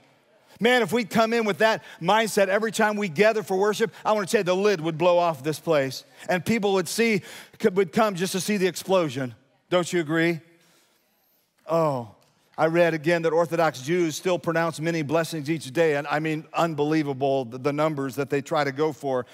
Man, 0.59 0.81
if 0.81 0.93
we 0.93 1.05
come 1.05 1.35
in 1.35 1.45
with 1.45 1.59
that 1.59 1.83
mindset 2.01 2.49
every 2.49 2.73
time 2.73 2.97
we 2.97 3.11
gather 3.11 3.43
for 3.43 3.59
worship, 3.59 3.93
I 4.05 4.13
want 4.13 4.27
to 4.27 4.33
tell 4.33 4.41
you 4.41 4.45
the 4.45 4.57
lid 4.57 4.81
would 4.81 4.97
blow 4.97 5.19
off 5.19 5.45
this 5.45 5.61
place 5.61 6.05
and 6.29 6.43
people 6.43 6.73
would 6.75 6.89
see, 6.89 7.21
would 7.71 7.93
come 7.93 8.15
just 8.15 8.33
to 8.33 8.41
see 8.41 8.57
the 8.57 8.67
explosion. 8.67 9.35
Don't 9.69 9.93
you 9.93 10.01
agree? 10.01 10.41
Oh, 11.69 12.15
I 12.59 12.67
read 12.67 12.95
again 12.95 13.23
that 13.23 13.33
Orthodox 13.33 13.83
Jews 13.83 14.17
still 14.17 14.39
pronounce 14.39 14.81
many 14.81 15.03
blessings 15.03 15.51
each 15.51 15.73
day, 15.73 15.97
and 15.97 16.07
I 16.07 16.21
mean, 16.21 16.47
unbelievable 16.55 17.45
the 17.45 17.73
numbers 17.73 18.15
that 18.17 18.31
they 18.31 18.41
try 18.41 18.65
to 18.65 18.73
go 18.73 18.93
for. 18.93 19.27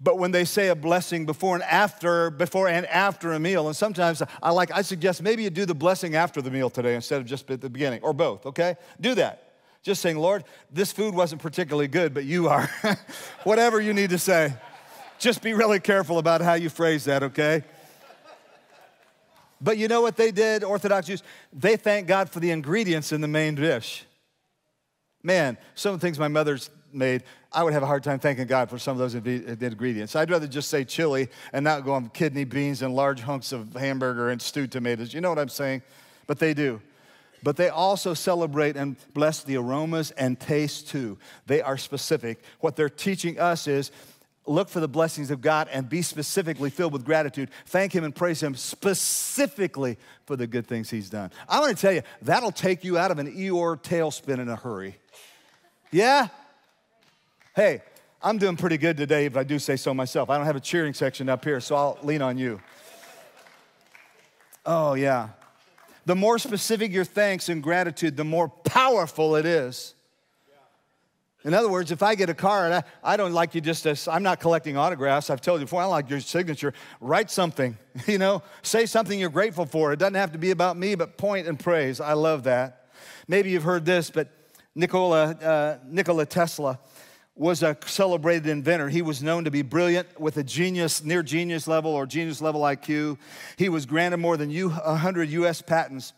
But 0.00 0.18
when 0.18 0.30
they 0.30 0.46
say 0.46 0.68
a 0.68 0.74
blessing 0.74 1.26
before 1.26 1.54
and 1.54 1.62
after, 1.64 2.30
before 2.30 2.68
and 2.68 2.86
after 2.86 3.32
a 3.32 3.38
meal, 3.38 3.66
and 3.66 3.76
sometimes 3.76 4.22
I 4.42 4.50
like, 4.50 4.72
I 4.72 4.80
suggest 4.80 5.22
maybe 5.22 5.42
you 5.42 5.50
do 5.50 5.66
the 5.66 5.74
blessing 5.74 6.16
after 6.16 6.40
the 6.40 6.50
meal 6.50 6.70
today 6.70 6.94
instead 6.94 7.20
of 7.20 7.26
just 7.26 7.50
at 7.50 7.60
the 7.60 7.68
beginning, 7.68 8.00
or 8.02 8.14
both, 8.14 8.46
okay? 8.46 8.76
Do 9.00 9.14
that. 9.16 9.52
Just 9.82 10.00
saying, 10.00 10.16
Lord, 10.16 10.44
this 10.72 10.90
food 10.90 11.14
wasn't 11.14 11.42
particularly 11.42 11.88
good, 11.88 12.14
but 12.14 12.24
you 12.24 12.48
are. 12.48 12.70
Whatever 13.44 13.80
you 13.80 13.92
need 13.92 14.10
to 14.10 14.18
say. 14.18 14.54
Just 15.18 15.42
be 15.42 15.52
really 15.52 15.80
careful 15.80 16.18
about 16.18 16.40
how 16.40 16.54
you 16.54 16.70
phrase 16.70 17.04
that, 17.04 17.22
okay? 17.22 17.62
But 19.60 19.76
you 19.78 19.88
know 19.88 20.00
what 20.00 20.16
they 20.16 20.30
did, 20.30 20.64
Orthodox 20.64 21.06
Jews? 21.06 21.22
They 21.52 21.76
thanked 21.76 22.08
God 22.08 22.30
for 22.30 22.40
the 22.40 22.50
ingredients 22.50 23.12
in 23.12 23.20
the 23.20 23.28
main 23.28 23.54
dish. 23.54 24.04
Man, 25.22 25.58
some 25.74 25.94
of 25.94 26.00
the 26.00 26.06
things 26.06 26.18
my 26.18 26.28
mother's 26.28 26.70
made, 26.92 27.24
I 27.52 27.62
would 27.62 27.72
have 27.72 27.82
a 27.82 27.86
hard 27.86 28.02
time 28.02 28.18
thanking 28.18 28.46
God 28.46 28.70
for 28.70 28.78
some 28.78 28.98
of 28.98 28.98
those 28.98 29.14
uh, 29.14 29.56
ingredients. 29.60 30.16
I'd 30.16 30.30
rather 30.30 30.46
just 30.46 30.70
say 30.70 30.84
chili 30.84 31.28
and 31.52 31.62
not 31.62 31.84
go 31.84 31.92
on 31.92 32.08
kidney 32.08 32.44
beans 32.44 32.82
and 32.82 32.94
large 32.94 33.20
hunks 33.20 33.52
of 33.52 33.74
hamburger 33.74 34.30
and 34.30 34.40
stewed 34.40 34.72
tomatoes. 34.72 35.12
You 35.12 35.20
know 35.20 35.28
what 35.28 35.38
I'm 35.38 35.48
saying? 35.48 35.82
But 36.26 36.38
they 36.38 36.54
do. 36.54 36.80
But 37.42 37.56
they 37.56 37.68
also 37.68 38.14
celebrate 38.14 38.76
and 38.76 38.96
bless 39.14 39.42
the 39.42 39.56
aromas 39.56 40.10
and 40.12 40.38
taste 40.38 40.88
too. 40.88 41.18
They 41.46 41.62
are 41.62 41.78
specific. 41.78 42.42
What 42.60 42.76
they're 42.76 42.90
teaching 42.90 43.38
us 43.38 43.66
is 43.66 43.90
look 44.50 44.68
for 44.68 44.80
the 44.80 44.88
blessings 44.88 45.30
of 45.30 45.40
God 45.40 45.68
and 45.72 45.88
be 45.88 46.02
specifically 46.02 46.70
filled 46.70 46.92
with 46.92 47.04
gratitude. 47.04 47.50
Thank 47.66 47.94
Him 47.94 48.04
and 48.04 48.14
praise 48.14 48.42
Him 48.42 48.54
specifically 48.54 49.96
for 50.26 50.36
the 50.36 50.46
good 50.46 50.66
things 50.66 50.90
He's 50.90 51.08
done. 51.08 51.30
I 51.48 51.60
want 51.60 51.76
to 51.76 51.80
tell 51.80 51.92
you, 51.92 52.02
that'll 52.22 52.52
take 52.52 52.84
you 52.84 52.98
out 52.98 53.10
of 53.10 53.18
an 53.18 53.32
Eeyore 53.32 53.80
tailspin 53.80 54.40
in 54.40 54.48
a 54.48 54.56
hurry. 54.56 54.96
Yeah? 55.92 56.28
Hey, 57.54 57.82
I'm 58.22 58.38
doing 58.38 58.56
pretty 58.56 58.76
good 58.76 58.96
today, 58.96 59.24
if 59.24 59.36
I 59.36 59.44
do 59.44 59.58
say 59.58 59.76
so 59.76 59.94
myself. 59.94 60.28
I 60.28 60.36
don't 60.36 60.46
have 60.46 60.56
a 60.56 60.60
cheering 60.60 60.94
section 60.94 61.28
up 61.28 61.44
here, 61.44 61.60
so 61.60 61.74
I'll 61.76 61.98
lean 62.02 62.20
on 62.20 62.36
you. 62.36 62.60
Oh, 64.66 64.94
yeah. 64.94 65.30
The 66.06 66.16
more 66.16 66.38
specific 66.38 66.92
your 66.92 67.04
thanks 67.04 67.48
and 67.48 67.62
gratitude, 67.62 68.16
the 68.16 68.24
more 68.24 68.48
powerful 68.48 69.36
it 69.36 69.46
is. 69.46 69.94
In 71.44 71.54
other 71.54 71.70
words, 71.70 71.90
if 71.90 72.02
I 72.02 72.14
get 72.14 72.28
a 72.28 72.34
card, 72.34 72.72
I, 72.72 72.82
I 73.02 73.16
don't 73.16 73.32
like 73.32 73.54
you 73.54 73.62
just 73.62 73.84
to, 73.84 73.96
I'm 74.12 74.22
not 74.22 74.40
collecting 74.40 74.76
autographs. 74.76 75.30
I've 75.30 75.40
told 75.40 75.60
you 75.60 75.66
before, 75.66 75.80
I 75.80 75.86
like 75.86 76.10
your 76.10 76.20
signature. 76.20 76.74
Write 77.00 77.30
something, 77.30 77.78
you 78.06 78.18
know, 78.18 78.42
say 78.62 78.84
something 78.84 79.18
you're 79.18 79.30
grateful 79.30 79.64
for. 79.64 79.92
It 79.92 79.98
doesn't 79.98 80.14
have 80.14 80.32
to 80.32 80.38
be 80.38 80.50
about 80.50 80.76
me, 80.76 80.94
but 80.94 81.16
point 81.16 81.46
and 81.46 81.58
praise. 81.58 82.00
I 82.00 82.12
love 82.12 82.44
that. 82.44 82.88
Maybe 83.26 83.50
you've 83.50 83.62
heard 83.62 83.86
this, 83.86 84.10
but 84.10 84.28
Nikola, 84.74 85.30
uh, 85.30 85.78
Nikola 85.86 86.26
Tesla 86.26 86.78
was 87.34 87.62
a 87.62 87.74
celebrated 87.86 88.46
inventor. 88.46 88.90
He 88.90 89.00
was 89.00 89.22
known 89.22 89.44
to 89.44 89.50
be 89.50 89.62
brilliant 89.62 90.20
with 90.20 90.36
a 90.36 90.44
genius, 90.44 91.02
near 91.02 91.22
genius 91.22 91.66
level 91.66 91.90
or 91.90 92.04
genius 92.04 92.42
level 92.42 92.60
IQ. 92.62 93.16
He 93.56 93.70
was 93.70 93.86
granted 93.86 94.18
more 94.18 94.36
than 94.36 94.52
100 94.52 95.30
US 95.30 95.62
patents. 95.62 96.12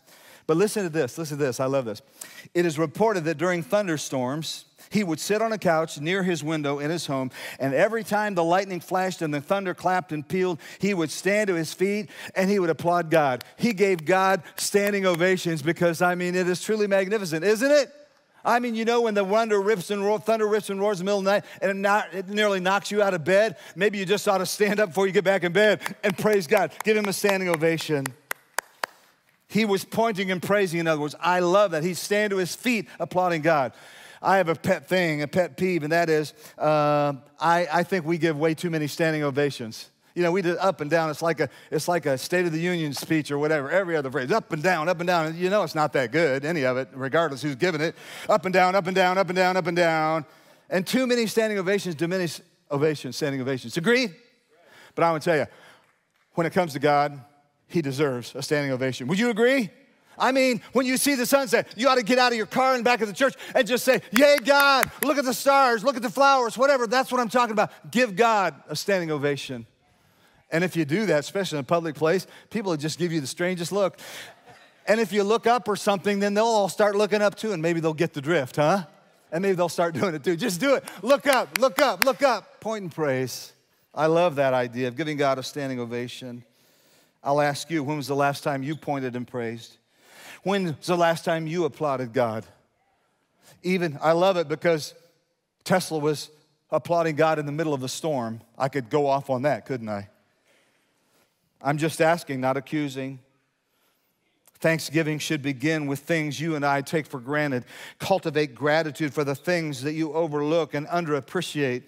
But 0.47 0.57
listen 0.57 0.83
to 0.83 0.89
this, 0.89 1.17
listen 1.17 1.37
to 1.37 1.43
this, 1.45 1.61
I 1.61 1.65
love 1.65 1.85
this. 1.85 2.01
It 2.53 2.65
is 2.65 2.77
reported 2.77 3.23
that 3.23 3.37
during 3.37 3.63
thunderstorms, 3.63 4.65
he 4.93 5.03
would 5.03 5.19
sit 5.19 5.41
on 5.41 5.51
a 5.51 5.57
couch 5.57 5.99
near 5.99 6.23
his 6.23 6.43
window 6.43 6.79
in 6.79 6.91
his 6.91 7.07
home, 7.07 7.31
and 7.59 7.73
every 7.73 8.03
time 8.03 8.35
the 8.35 8.43
lightning 8.43 8.79
flashed 8.79 9.21
and 9.21 9.33
the 9.33 9.41
thunder 9.41 9.73
clapped 9.73 10.11
and 10.11 10.27
pealed, 10.27 10.59
he 10.79 10.93
would 10.93 11.09
stand 11.09 11.47
to 11.47 11.55
his 11.55 11.73
feet 11.73 12.09
and 12.35 12.49
he 12.49 12.59
would 12.59 12.69
applaud 12.69 13.09
God. 13.09 13.43
He 13.57 13.73
gave 13.73 14.05
God 14.05 14.43
standing 14.55 15.05
ovations 15.05 15.61
because, 15.63 16.01
I 16.01 16.15
mean, 16.15 16.35
it 16.35 16.47
is 16.47 16.61
truly 16.61 16.87
magnificent, 16.87 17.43
isn't 17.43 17.71
it? 17.71 17.91
I 18.45 18.59
mean, 18.59 18.75
you 18.75 18.85
know, 18.85 19.01
when 19.01 19.13
the 19.13 19.25
thunder 19.25 19.59
rips 19.59 19.89
and 19.89 20.03
roar, 20.03 20.19
thunder 20.19 20.47
rips 20.47 20.69
and 20.69 20.79
roars 20.79 20.99
in 20.99 21.05
the 21.05 21.09
middle 21.09 21.19
of 21.19 21.25
the 21.25 21.31
night 21.31 21.45
and 21.61 21.71
it, 21.71 21.75
not, 21.75 22.13
it 22.13 22.27
nearly 22.27 22.59
knocks 22.59 22.91
you 22.91 23.01
out 23.01 23.13
of 23.13 23.23
bed, 23.23 23.55
maybe 23.75 23.97
you 23.97 24.05
just 24.05 24.27
ought 24.27 24.39
to 24.39 24.45
stand 24.45 24.79
up 24.79 24.89
before 24.89 25.07
you 25.07 25.13
get 25.13 25.23
back 25.23 25.43
in 25.43 25.53
bed 25.53 25.81
and 26.03 26.17
praise 26.17 26.45
God. 26.45 26.71
Give 26.83 26.97
him 26.97 27.05
a 27.05 27.13
standing 27.13 27.49
ovation. 27.49 28.05
He 29.47 29.65
was 29.65 29.85
pointing 29.85 30.29
and 30.31 30.41
praising, 30.41 30.79
in 30.79 30.87
other 30.87 30.99
words. 30.99 31.15
I 31.19 31.39
love 31.39 31.71
that. 31.71 31.83
He's 31.83 31.99
standing 31.99 32.31
to 32.31 32.39
his 32.39 32.55
feet 32.55 32.87
applauding 32.99 33.43
God. 33.43 33.71
I 34.23 34.37
have 34.37 34.47
a 34.47 34.55
pet 34.55 34.87
thing, 34.87 35.21
a 35.21 35.27
pet 35.27 35.57
peeve, 35.57 35.83
and 35.83 35.91
that 35.91 36.09
is 36.09 36.33
uh, 36.57 37.13
I, 37.39 37.67
I 37.71 37.83
think 37.83 38.05
we 38.05 38.17
give 38.17 38.39
way 38.39 38.53
too 38.53 38.69
many 38.69 38.87
standing 38.87 39.23
ovations. 39.23 39.89
You 40.15 40.23
know, 40.23 40.31
we 40.31 40.41
do 40.41 40.55
up 40.57 40.79
and 40.79 40.89
down. 40.89 41.09
It's 41.09 41.21
like 41.21 41.39
a 41.39 41.49
it's 41.71 41.87
like 41.87 42.05
a 42.05 42.17
State 42.17 42.45
of 42.45 42.51
the 42.51 42.59
Union 42.59 42.93
speech 42.93 43.31
or 43.31 43.37
whatever. 43.37 43.69
Every 43.69 43.97
other 43.97 44.09
phrase, 44.09 44.31
up 44.31 44.53
and 44.53 44.63
down, 44.63 44.87
up 44.87 44.99
and 44.99 45.07
down. 45.07 45.35
You 45.35 45.49
know, 45.49 45.63
it's 45.63 45.75
not 45.75 45.91
that 45.93 46.11
good, 46.11 46.45
any 46.45 46.63
of 46.65 46.77
it, 46.77 46.87
regardless 46.93 47.41
who's 47.41 47.55
giving 47.55 47.81
it. 47.81 47.95
Up 48.29 48.45
and 48.45 48.53
down, 48.53 48.75
up 48.75 48.87
and 48.87 48.95
down, 48.95 49.17
up 49.17 49.27
and 49.29 49.35
down, 49.35 49.57
up 49.57 49.67
and 49.67 49.75
down. 49.75 50.25
And 50.69 50.87
too 50.87 51.05
many 51.05 51.27
standing 51.27 51.59
ovations 51.59 51.95
diminish 51.95 52.39
ovations, 52.71 53.17
standing 53.17 53.41
ovations. 53.41 53.75
Agree? 53.75 54.09
But 54.95 55.03
I 55.03 55.11
want 55.11 55.23
to 55.23 55.29
tell 55.29 55.37
you, 55.37 55.47
when 56.33 56.47
it 56.47 56.53
comes 56.53 56.73
to 56.73 56.79
God, 56.79 57.19
He 57.67 57.81
deserves 57.81 58.33
a 58.35 58.41
standing 58.41 58.71
ovation. 58.71 59.07
Would 59.07 59.19
you 59.19 59.31
agree? 59.31 59.69
I 60.17 60.31
mean, 60.31 60.61
when 60.73 60.85
you 60.85 60.97
see 60.97 61.15
the 61.15 61.25
sunset, 61.25 61.67
you 61.75 61.87
ought 61.87 61.95
to 61.95 62.03
get 62.03 62.19
out 62.19 62.31
of 62.31 62.37
your 62.37 62.45
car 62.45 62.75
and 62.75 62.83
back 62.83 63.01
of 63.01 63.07
the 63.07 63.13
church 63.13 63.35
and 63.55 63.67
just 63.67 63.83
say, 63.83 64.01
Yay, 64.11 64.37
God, 64.43 64.89
look 65.03 65.17
at 65.17 65.25
the 65.25 65.33
stars, 65.33 65.83
look 65.83 65.95
at 65.95 66.01
the 66.01 66.09
flowers, 66.09 66.57
whatever. 66.57 66.87
That's 66.87 67.11
what 67.11 67.19
I'm 67.19 67.29
talking 67.29 67.53
about. 67.53 67.91
Give 67.91 68.15
God 68.15 68.55
a 68.67 68.75
standing 68.75 69.11
ovation. 69.11 69.65
And 70.51 70.63
if 70.63 70.75
you 70.75 70.85
do 70.85 71.07
that, 71.07 71.19
especially 71.19 71.57
in 71.57 71.61
a 71.61 71.65
public 71.65 71.95
place, 71.95 72.27
people 72.51 72.71
will 72.71 72.77
just 72.77 72.99
give 72.99 73.11
you 73.11 73.19
the 73.19 73.27
strangest 73.27 73.71
look. 73.71 73.99
And 74.85 74.99
if 74.99 75.11
you 75.11 75.23
look 75.23 75.47
up 75.47 75.67
or 75.67 75.75
something, 75.75 76.19
then 76.19 76.33
they'll 76.33 76.45
all 76.45 76.69
start 76.69 76.95
looking 76.95 77.21
up 77.21 77.35
too, 77.35 77.53
and 77.53 77.61
maybe 77.61 77.79
they'll 77.79 77.93
get 77.93 78.13
the 78.13 78.21
drift, 78.21 78.57
huh? 78.57 78.83
And 79.31 79.41
maybe 79.41 79.55
they'll 79.55 79.69
start 79.69 79.95
doing 79.95 80.13
it 80.13 80.23
too. 80.23 80.35
Just 80.35 80.59
do 80.59 80.75
it. 80.75 80.83
Look 81.01 81.25
up, 81.25 81.57
look 81.59 81.81
up, 81.81 82.05
look 82.05 82.21
up. 82.21 82.61
Point 82.61 82.83
and 82.83 82.93
praise. 82.93 83.51
I 83.95 84.05
love 84.05 84.35
that 84.35 84.53
idea 84.53 84.87
of 84.87 84.95
giving 84.95 85.17
God 85.17 85.39
a 85.39 85.43
standing 85.43 85.79
ovation. 85.79 86.43
I'll 87.23 87.41
ask 87.41 87.71
you, 87.71 87.83
when 87.83 87.97
was 87.97 88.07
the 88.07 88.15
last 88.15 88.43
time 88.43 88.61
you 88.61 88.75
pointed 88.75 89.15
and 89.15 89.27
praised? 89.27 89.77
When 90.43 90.65
was 90.65 90.87
the 90.87 90.97
last 90.97 91.25
time 91.25 91.47
you 91.47 91.65
applauded 91.65 92.13
God? 92.13 92.45
Even, 93.63 93.97
I 94.01 94.11
love 94.11 94.37
it 94.37 94.47
because 94.47 94.93
Tesla 95.63 95.97
was 95.97 96.29
applauding 96.69 97.15
God 97.15 97.39
in 97.39 97.45
the 97.45 97.51
middle 97.51 97.73
of 97.73 97.81
the 97.81 97.89
storm. 97.89 98.41
I 98.57 98.67
could 98.67 98.89
go 98.89 99.07
off 99.07 99.29
on 99.29 99.43
that, 99.43 99.65
couldn't 99.65 99.89
I? 99.89 100.09
I'm 101.61 101.77
just 101.77 102.01
asking, 102.01 102.41
not 102.41 102.57
accusing. 102.57 103.19
Thanksgiving 104.59 105.19
should 105.19 105.41
begin 105.41 105.87
with 105.87 105.99
things 105.99 106.39
you 106.39 106.55
and 106.55 106.65
I 106.65 106.81
take 106.81 107.05
for 107.05 107.19
granted. 107.19 107.63
Cultivate 107.99 108.53
gratitude 108.53 109.13
for 109.13 109.23
the 109.23 109.35
things 109.35 109.81
that 109.83 109.93
you 109.93 110.13
overlook 110.13 110.73
and 110.73 110.87
underappreciate. 110.87 111.83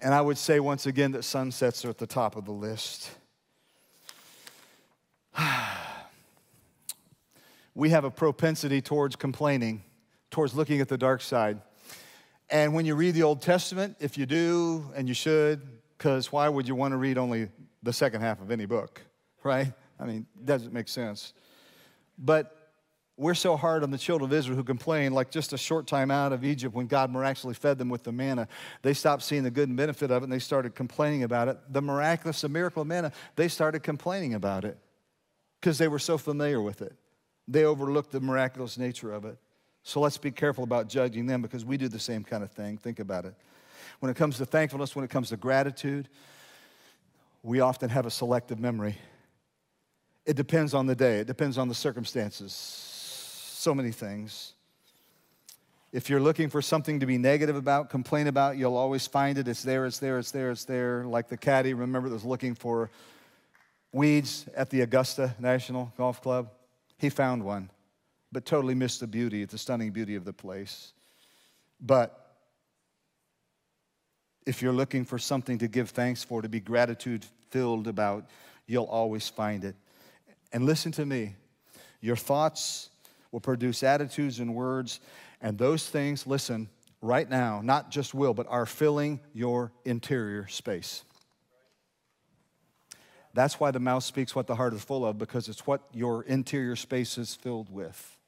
And 0.00 0.12
I 0.12 0.20
would 0.20 0.38
say 0.38 0.60
once 0.60 0.86
again 0.86 1.12
that 1.12 1.24
sunsets 1.24 1.84
are 1.84 1.90
at 1.90 1.98
the 1.98 2.06
top 2.06 2.36
of 2.36 2.44
the 2.44 2.52
list. 2.52 3.10
We 7.74 7.90
have 7.90 8.04
a 8.04 8.10
propensity 8.10 8.80
towards 8.80 9.16
complaining, 9.16 9.82
towards 10.30 10.54
looking 10.54 10.80
at 10.80 10.88
the 10.88 10.98
dark 10.98 11.22
side. 11.22 11.60
And 12.50 12.74
when 12.74 12.84
you 12.84 12.94
read 12.94 13.14
the 13.14 13.22
Old 13.22 13.40
Testament, 13.40 13.96
if 13.98 14.18
you 14.18 14.26
do, 14.26 14.90
and 14.94 15.08
you 15.08 15.14
should, 15.14 15.62
because 15.96 16.30
why 16.30 16.48
would 16.48 16.68
you 16.68 16.74
want 16.74 16.92
to 16.92 16.98
read 16.98 17.16
only 17.16 17.48
the 17.82 17.92
second 17.92 18.20
half 18.20 18.40
of 18.40 18.50
any 18.50 18.66
book, 18.66 19.00
right? 19.42 19.72
I 19.98 20.04
mean, 20.04 20.26
doesn't 20.44 20.72
make 20.72 20.88
sense. 20.88 21.32
But 22.18 22.62
we're 23.16 23.34
so 23.34 23.56
hard 23.56 23.82
on 23.82 23.90
the 23.90 23.98
children 23.98 24.30
of 24.30 24.36
Israel 24.36 24.56
who 24.56 24.64
complain, 24.64 25.12
like 25.12 25.30
just 25.30 25.52
a 25.52 25.58
short 25.58 25.86
time 25.86 26.10
out 26.10 26.32
of 26.32 26.44
Egypt 26.44 26.74
when 26.74 26.86
God 26.86 27.10
miraculously 27.10 27.54
fed 27.54 27.78
them 27.78 27.88
with 27.88 28.02
the 28.02 28.12
manna, 28.12 28.48
they 28.82 28.94
stopped 28.94 29.22
seeing 29.22 29.44
the 29.44 29.50
good 29.50 29.68
and 29.68 29.76
benefit 29.76 30.10
of 30.10 30.22
it 30.22 30.24
and 30.24 30.32
they 30.32 30.38
started 30.38 30.74
complaining 30.74 31.22
about 31.22 31.48
it. 31.48 31.58
The 31.70 31.82
miraculous, 31.82 32.40
the 32.40 32.48
miracle 32.48 32.82
of 32.82 32.88
manna, 32.88 33.12
they 33.36 33.48
started 33.48 33.82
complaining 33.82 34.34
about 34.34 34.64
it 34.64 34.76
because 35.60 35.78
they 35.78 35.88
were 35.88 35.98
so 35.98 36.18
familiar 36.18 36.60
with 36.60 36.82
it. 36.82 36.96
They 37.48 37.64
overlooked 37.64 38.12
the 38.12 38.20
miraculous 38.20 38.78
nature 38.78 39.12
of 39.12 39.24
it. 39.24 39.36
So 39.82 40.00
let's 40.00 40.18
be 40.18 40.30
careful 40.30 40.64
about 40.64 40.88
judging 40.88 41.26
them 41.26 41.42
because 41.42 41.64
we 41.64 41.76
do 41.76 41.88
the 41.88 41.98
same 41.98 42.22
kind 42.22 42.42
of 42.42 42.50
thing. 42.52 42.78
Think 42.78 43.00
about 43.00 43.24
it. 43.24 43.34
When 44.00 44.10
it 44.10 44.16
comes 44.16 44.38
to 44.38 44.46
thankfulness, 44.46 44.94
when 44.94 45.04
it 45.04 45.10
comes 45.10 45.30
to 45.30 45.36
gratitude, 45.36 46.08
we 47.42 47.60
often 47.60 47.90
have 47.90 48.06
a 48.06 48.10
selective 48.10 48.60
memory. 48.60 48.96
It 50.24 50.36
depends 50.36 50.72
on 50.72 50.86
the 50.86 50.94
day, 50.94 51.18
it 51.18 51.26
depends 51.26 51.58
on 51.58 51.68
the 51.68 51.74
circumstances. 51.74 52.52
So 52.52 53.74
many 53.74 53.90
things. 53.90 54.54
If 55.92 56.08
you're 56.08 56.20
looking 56.20 56.48
for 56.48 56.62
something 56.62 57.00
to 57.00 57.06
be 57.06 57.18
negative 57.18 57.54
about, 57.54 57.90
complain 57.90 58.26
about, 58.26 58.56
you'll 58.56 58.76
always 58.76 59.06
find 59.06 59.36
it. 59.36 59.46
It's 59.46 59.62
there, 59.62 59.84
it's 59.84 59.98
there, 59.98 60.18
it's 60.18 60.30
there, 60.30 60.50
it's 60.50 60.64
there. 60.64 61.04
Like 61.04 61.28
the 61.28 61.36
caddy, 61.36 61.74
remember, 61.74 62.08
that 62.08 62.14
was 62.14 62.24
looking 62.24 62.54
for 62.54 62.90
weeds 63.92 64.46
at 64.56 64.70
the 64.70 64.80
Augusta 64.80 65.34
National 65.38 65.92
Golf 65.98 66.22
Club. 66.22 66.48
He 67.02 67.10
found 67.10 67.42
one, 67.42 67.68
but 68.30 68.46
totally 68.46 68.76
missed 68.76 69.00
the 69.00 69.08
beauty, 69.08 69.44
the 69.44 69.58
stunning 69.58 69.90
beauty 69.90 70.14
of 70.14 70.24
the 70.24 70.32
place. 70.32 70.92
But 71.80 72.36
if 74.46 74.62
you're 74.62 74.72
looking 74.72 75.04
for 75.04 75.18
something 75.18 75.58
to 75.58 75.66
give 75.66 75.90
thanks 75.90 76.22
for, 76.22 76.42
to 76.42 76.48
be 76.48 76.60
gratitude 76.60 77.26
filled 77.50 77.88
about, 77.88 78.30
you'll 78.68 78.84
always 78.84 79.28
find 79.28 79.64
it. 79.64 79.74
And 80.52 80.64
listen 80.64 80.92
to 80.92 81.04
me 81.04 81.34
your 82.00 82.14
thoughts 82.14 82.90
will 83.32 83.40
produce 83.40 83.82
attitudes 83.82 84.38
and 84.38 84.54
words, 84.54 85.00
and 85.40 85.58
those 85.58 85.88
things, 85.88 86.24
listen, 86.24 86.68
right 87.00 87.28
now, 87.28 87.60
not 87.64 87.90
just 87.90 88.14
will, 88.14 88.32
but 88.32 88.46
are 88.48 88.64
filling 88.64 89.18
your 89.34 89.72
interior 89.84 90.46
space. 90.46 91.02
That's 93.34 93.58
why 93.58 93.70
the 93.70 93.80
mouth 93.80 94.04
speaks 94.04 94.34
what 94.34 94.46
the 94.46 94.56
heart 94.56 94.74
is 94.74 94.84
full 94.84 95.06
of, 95.06 95.18
because 95.18 95.48
it's 95.48 95.66
what 95.66 95.82
your 95.92 96.22
interior 96.24 96.76
space 96.76 97.16
is 97.16 97.34
filled 97.34 97.72
with. 97.72 98.18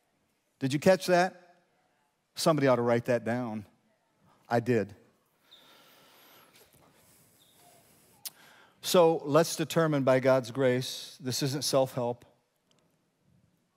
Did 0.61 0.73
you 0.73 0.79
catch 0.79 1.07
that? 1.07 1.57
Somebody 2.35 2.69
ought 2.69 2.77
to 2.77 2.83
write 2.83 3.05
that 3.07 3.25
down. 3.25 3.67
I 4.49 4.61
did. 4.61 4.95
So 8.81 9.23
let's 9.25 9.57
determine 9.57 10.05
by 10.05 10.21
God's 10.21 10.51
grace, 10.51 11.17
this 11.21 11.43
isn't 11.43 11.65
self 11.65 11.95
help. 11.95 12.25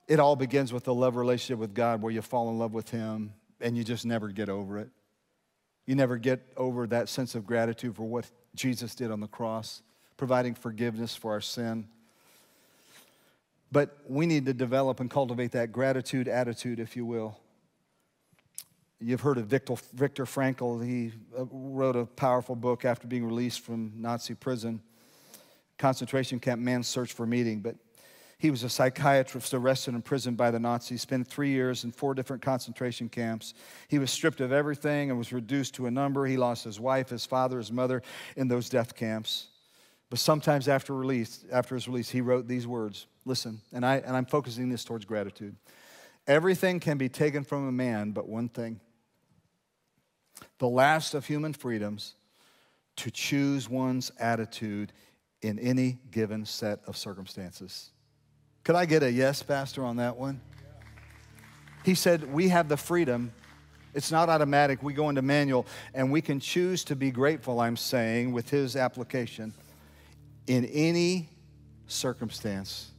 It 0.07 0.19
all 0.19 0.37
begins 0.37 0.71
with 0.71 0.87
a 0.87 0.93
love 0.93 1.17
relationship 1.17 1.59
with 1.59 1.73
God 1.73 2.01
where 2.01 2.11
you 2.11 2.21
fall 2.21 2.49
in 2.49 2.57
love 2.57 2.73
with 2.73 2.89
Him 2.89 3.33
and 3.59 3.77
you 3.77 3.83
just 3.83 4.05
never 4.05 4.29
get 4.29 4.47
over 4.47 4.77
it. 4.79 4.89
You 5.85 5.95
never 5.95 6.17
get 6.17 6.41
over 6.55 6.87
that 6.87 7.09
sense 7.09 7.35
of 7.35 7.45
gratitude 7.45 7.95
for 7.95 8.03
what 8.03 8.29
Jesus 8.55 8.95
did 8.95 9.11
on 9.11 9.19
the 9.19 9.27
cross 9.27 9.81
providing 10.17 10.55
forgiveness 10.55 11.15
for 11.15 11.31
our 11.31 11.41
sin. 11.41 11.87
But 13.71 13.97
we 14.07 14.25
need 14.25 14.45
to 14.45 14.53
develop 14.53 14.99
and 14.99 15.09
cultivate 15.09 15.51
that 15.51 15.71
gratitude 15.71 16.27
attitude, 16.27 16.79
if 16.79 16.95
you 16.95 17.05
will. 17.05 17.37
You've 18.99 19.21
heard 19.21 19.37
of 19.37 19.45
Victor, 19.45 19.75
Viktor 19.93 20.25
Frankl. 20.25 20.83
He 20.83 21.11
uh, 21.37 21.45
wrote 21.51 21.95
a 21.95 22.05
powerful 22.05 22.55
book 22.55 22.83
after 22.83 23.07
being 23.07 23.25
released 23.25 23.59
from 23.59 23.91
Nazi 23.95 24.33
prison, 24.33 24.81
concentration 25.77 26.39
camp, 26.39 26.61
Man's 26.61 26.87
Search 26.87 27.13
for 27.13 27.27
Meaning. 27.27 27.59
But 27.59 27.75
he 28.39 28.49
was 28.49 28.63
a 28.63 28.69
psychiatrist 28.69 29.53
arrested 29.53 29.89
and 29.89 29.97
imprisoned 29.97 30.37
by 30.37 30.49
the 30.49 30.59
Nazis, 30.59 31.01
spent 31.01 31.27
three 31.27 31.49
years 31.49 31.83
in 31.83 31.91
four 31.91 32.15
different 32.15 32.41
concentration 32.41 33.09
camps. 33.09 33.53
He 33.87 33.99
was 33.99 34.09
stripped 34.09 34.41
of 34.41 34.51
everything 34.51 35.09
and 35.09 35.17
was 35.19 35.33
reduced 35.33 35.75
to 35.75 35.87
a 35.87 35.91
number. 35.91 36.25
He 36.25 36.37
lost 36.37 36.63
his 36.63 36.79
wife, 36.79 37.09
his 37.09 37.25
father, 37.25 37.57
his 37.57 37.71
mother 37.71 38.01
in 38.35 38.47
those 38.47 38.69
death 38.69 38.95
camps. 38.95 39.47
But 40.09 40.19
sometimes 40.19 40.67
after 40.67 40.93
release, 40.93 41.43
after 41.51 41.75
his 41.75 41.87
release, 41.87 42.09
he 42.09 42.21
wrote 42.21 42.47
these 42.47 42.65
words. 42.65 43.07
Listen, 43.25 43.61
and, 43.73 43.85
I, 43.85 43.97
and 43.97 44.15
I'm 44.15 44.25
focusing 44.25 44.69
this 44.69 44.83
towards 44.85 45.05
gratitude. 45.05 45.55
Everything 46.27 46.79
can 46.79 46.97
be 46.97 47.09
taken 47.09 47.43
from 47.43 47.67
a 47.67 47.71
man, 47.71 48.11
but 48.11 48.27
one 48.27 48.49
thing 48.49 48.79
the 50.59 50.67
last 50.67 51.13
of 51.13 51.25
human 51.25 51.51
freedoms 51.51 52.13
to 52.95 53.09
choose 53.09 53.69
one's 53.69 54.11
attitude 54.19 54.93
in 55.41 55.57
any 55.59 55.99
given 56.11 56.45
set 56.45 56.79
of 56.85 56.95
circumstances. 56.95 57.91
Could 58.63 58.75
I 58.75 58.85
get 58.85 59.03
a 59.03 59.11
yes, 59.11 59.41
Pastor, 59.41 59.83
on 59.83 59.97
that 59.97 60.17
one? 60.17 60.41
He 61.83 61.95
said, 61.95 62.31
We 62.31 62.49
have 62.49 62.69
the 62.69 62.77
freedom. 62.77 63.31
It's 63.93 64.11
not 64.11 64.29
automatic. 64.29 64.83
We 64.83 64.93
go 64.93 65.09
into 65.09 65.21
manual 65.21 65.65
and 65.93 66.11
we 66.11 66.21
can 66.21 66.39
choose 66.39 66.83
to 66.85 66.95
be 66.95 67.09
grateful, 67.09 67.59
I'm 67.59 67.77
saying, 67.77 68.31
with 68.31 68.49
his 68.49 68.75
application 68.75 69.53
in 70.47 70.65
any 70.65 71.29
circumstance, 71.87 72.89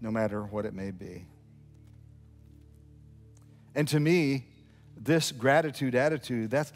no 0.00 0.10
matter 0.10 0.42
what 0.42 0.64
it 0.64 0.74
may 0.74 0.90
be. 0.90 1.26
And 3.74 3.86
to 3.88 4.00
me, 4.00 4.46
this 4.96 5.32
gratitude 5.32 5.94
attitude, 5.94 6.50
that's, 6.50 6.72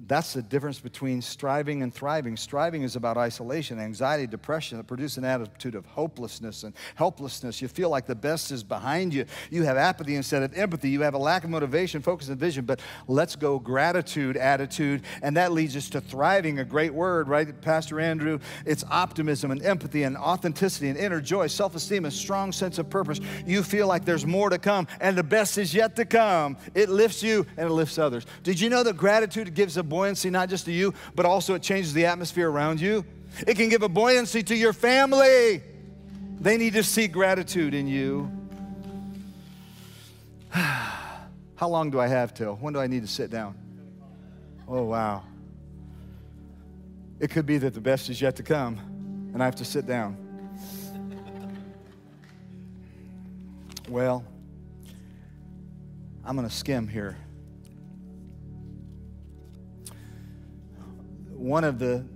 that's 0.00 0.34
the 0.34 0.42
difference 0.42 0.78
between 0.78 1.22
striving 1.22 1.82
and 1.82 1.92
thriving. 1.92 2.36
Striving 2.36 2.82
is 2.82 2.96
about 2.96 3.16
isolation, 3.16 3.80
anxiety, 3.80 4.26
depression 4.26 4.76
that 4.76 4.84
produce 4.84 5.16
an 5.16 5.24
attitude 5.24 5.74
of 5.74 5.86
hopelessness 5.86 6.64
and 6.64 6.74
helplessness. 6.96 7.62
You 7.62 7.68
feel 7.68 7.88
like 7.88 8.06
the 8.06 8.14
best 8.14 8.52
is 8.52 8.62
behind 8.62 9.14
you. 9.14 9.24
You 9.50 9.62
have 9.62 9.78
apathy 9.78 10.14
instead 10.14 10.42
of 10.42 10.52
empathy. 10.54 10.90
You 10.90 11.00
have 11.00 11.14
a 11.14 11.18
lack 11.18 11.44
of 11.44 11.50
motivation, 11.50 12.02
focus, 12.02 12.28
and 12.28 12.38
vision. 12.38 12.66
But 12.66 12.80
let's 13.08 13.36
go 13.36 13.58
gratitude 13.58 14.36
attitude, 14.36 15.02
and 15.22 15.36
that 15.36 15.52
leads 15.52 15.74
us 15.76 15.88
to 15.90 16.00
thriving, 16.00 16.58
a 16.58 16.64
great 16.64 16.92
word, 16.92 17.28
right, 17.28 17.58
Pastor 17.62 17.98
Andrew? 17.98 18.38
It's 18.66 18.84
optimism 18.90 19.50
and 19.50 19.62
empathy 19.62 20.02
and 20.02 20.16
authenticity 20.16 20.88
and 20.88 20.98
inner 20.98 21.22
joy, 21.22 21.46
self 21.46 21.74
esteem, 21.74 22.04
a 22.04 22.10
strong 22.10 22.52
sense 22.52 22.78
of 22.78 22.90
purpose. 22.90 23.18
You 23.46 23.62
feel 23.62 23.86
like 23.86 24.04
there's 24.04 24.26
more 24.26 24.50
to 24.50 24.58
come, 24.58 24.88
and 25.00 25.16
the 25.16 25.24
best 25.24 25.56
is 25.56 25.74
yet 25.74 25.96
to 25.96 26.04
come. 26.04 26.58
It 26.74 26.90
lifts 26.90 27.22
you 27.22 27.46
and 27.56 27.70
it 27.70 27.72
lifts 27.72 27.98
others. 27.98 28.26
Did 28.42 28.60
you 28.60 28.68
know 28.68 28.82
that 28.82 28.96
gratitude 28.96 29.54
gives 29.54 29.76
a 29.76 29.85
buoyancy 29.86 30.30
not 30.30 30.48
just 30.48 30.64
to 30.66 30.72
you, 30.72 30.92
but 31.14 31.26
also 31.26 31.54
it 31.54 31.62
changes 31.62 31.92
the 31.92 32.06
atmosphere 32.06 32.50
around 32.50 32.80
you. 32.80 33.04
It 33.46 33.56
can 33.56 33.68
give 33.68 33.82
a 33.82 33.88
buoyancy 33.88 34.42
to 34.44 34.54
your 34.56 34.72
family. 34.72 35.62
They 36.40 36.56
need 36.56 36.74
to 36.74 36.82
see 36.82 37.08
gratitude 37.08 37.74
in 37.74 37.86
you. 37.86 38.30
How 40.50 41.68
long 41.68 41.90
do 41.90 41.98
I 41.98 42.06
have 42.06 42.34
till? 42.34 42.56
When 42.56 42.72
do 42.74 42.80
I 42.80 42.86
need 42.86 43.02
to 43.02 43.08
sit 43.08 43.30
down? 43.30 43.54
Oh, 44.68 44.82
wow. 44.82 45.22
It 47.18 47.30
could 47.30 47.46
be 47.46 47.58
that 47.58 47.72
the 47.72 47.80
best 47.80 48.10
is 48.10 48.20
yet 48.20 48.36
to 48.36 48.42
come, 48.42 48.78
and 49.32 49.42
I 49.42 49.46
have 49.46 49.56
to 49.56 49.64
sit 49.64 49.86
down. 49.86 50.16
Well, 53.88 54.24
I'm 56.24 56.36
going 56.36 56.48
to 56.48 56.54
skim 56.54 56.88
here. 56.88 57.16
One 61.36 61.64
of 61.64 61.78
the 61.78 62.06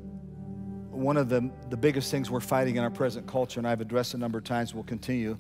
one 0.91 1.17
of 1.17 1.29
the, 1.29 1.51
the 1.71 1.77
biggest 1.77 2.11
things 2.11 2.31
we're 2.31 2.41
fighting 2.41 2.77
in 2.77 2.83
our 2.83 2.91
present 2.91 3.27
culture, 3.27 3.61
and 3.61 3.67
I've 3.67 3.81
addressed 3.81 4.15
a 4.15 4.19
number 4.19 4.39
of 4.39 4.45
times, 4.45 4.75
will 4.75 4.83
continue, 4.83 5.39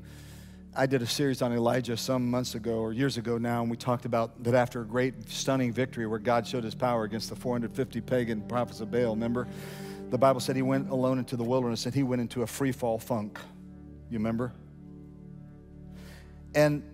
I 0.76 0.86
did 0.86 1.02
a 1.02 1.06
series 1.06 1.42
on 1.42 1.52
Elijah 1.52 1.96
some 1.96 2.30
months 2.30 2.54
ago 2.54 2.74
or 2.74 2.92
years 2.92 3.16
ago 3.16 3.36
now, 3.38 3.60
and 3.60 3.68
we 3.68 3.76
talked 3.76 4.04
about 4.04 4.44
that 4.44 4.54
after 4.54 4.82
a 4.82 4.84
great, 4.84 5.28
stunning 5.28 5.72
victory 5.72 6.06
where 6.06 6.20
God 6.20 6.46
showed 6.46 6.62
his 6.62 6.76
power 6.76 7.02
against 7.02 7.28
the 7.28 7.34
450 7.34 8.00
pagan 8.02 8.42
prophets 8.42 8.80
of 8.80 8.90
Baal, 8.90 9.10
remember? 9.10 9.48
The 10.10 10.18
Bible 10.18 10.38
said 10.38 10.54
he 10.54 10.62
went 10.62 10.88
alone 10.90 11.18
into 11.18 11.36
the 11.36 11.42
wilderness 11.42 11.86
and 11.86 11.94
he 11.94 12.04
went 12.04 12.22
into 12.22 12.42
a 12.42 12.46
free 12.46 12.70
fall 12.72 12.98
funk. 12.98 13.40
You 14.10 14.18
remember? 14.18 14.52
And 16.54 16.84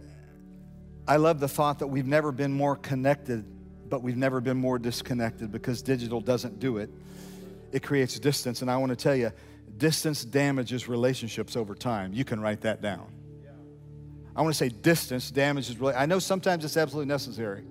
I 1.06 1.16
love 1.16 1.38
the 1.38 1.48
thought 1.48 1.78
that 1.80 1.86
we've 1.86 2.06
never 2.06 2.32
been 2.32 2.52
more 2.52 2.76
connected, 2.76 3.44
but 3.88 4.02
we've 4.02 4.16
never 4.16 4.40
been 4.40 4.56
more 4.56 4.78
disconnected 4.78 5.52
because 5.52 5.82
digital 5.82 6.20
doesn't 6.20 6.58
do 6.58 6.78
it. 6.78 6.90
It 7.72 7.82
creates 7.82 8.18
distance. 8.18 8.62
And 8.62 8.70
I 8.70 8.76
want 8.76 8.90
to 8.90 8.96
tell 8.96 9.14
you, 9.14 9.32
distance 9.76 10.24
damages 10.24 10.88
relationships 10.88 11.56
over 11.56 11.74
time. 11.74 12.12
You 12.12 12.24
can 12.24 12.40
write 12.40 12.62
that 12.62 12.80
down. 12.82 13.12
I 14.34 14.42
want 14.42 14.54
to 14.54 14.58
say 14.58 14.68
distance 14.68 15.30
damages. 15.30 15.76
I 15.82 16.04
know 16.04 16.18
sometimes 16.18 16.64
it's 16.64 16.76
absolutely 16.76 17.08
necessary, 17.08 17.64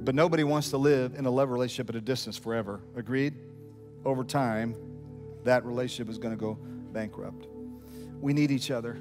but 0.00 0.14
nobody 0.14 0.44
wants 0.44 0.70
to 0.70 0.76
live 0.76 1.14
in 1.14 1.26
a 1.26 1.30
love 1.30 1.50
relationship 1.50 1.88
at 1.88 1.96
a 1.96 2.00
distance 2.00 2.36
forever. 2.36 2.80
Agreed? 2.96 3.34
Over 4.04 4.22
time, 4.22 4.76
that 5.42 5.64
relationship 5.64 6.08
is 6.08 6.18
going 6.18 6.32
to 6.32 6.40
go 6.40 6.54
bankrupt. 6.92 7.48
We 8.20 8.32
need 8.32 8.52
each 8.52 8.70
other. 8.70 8.98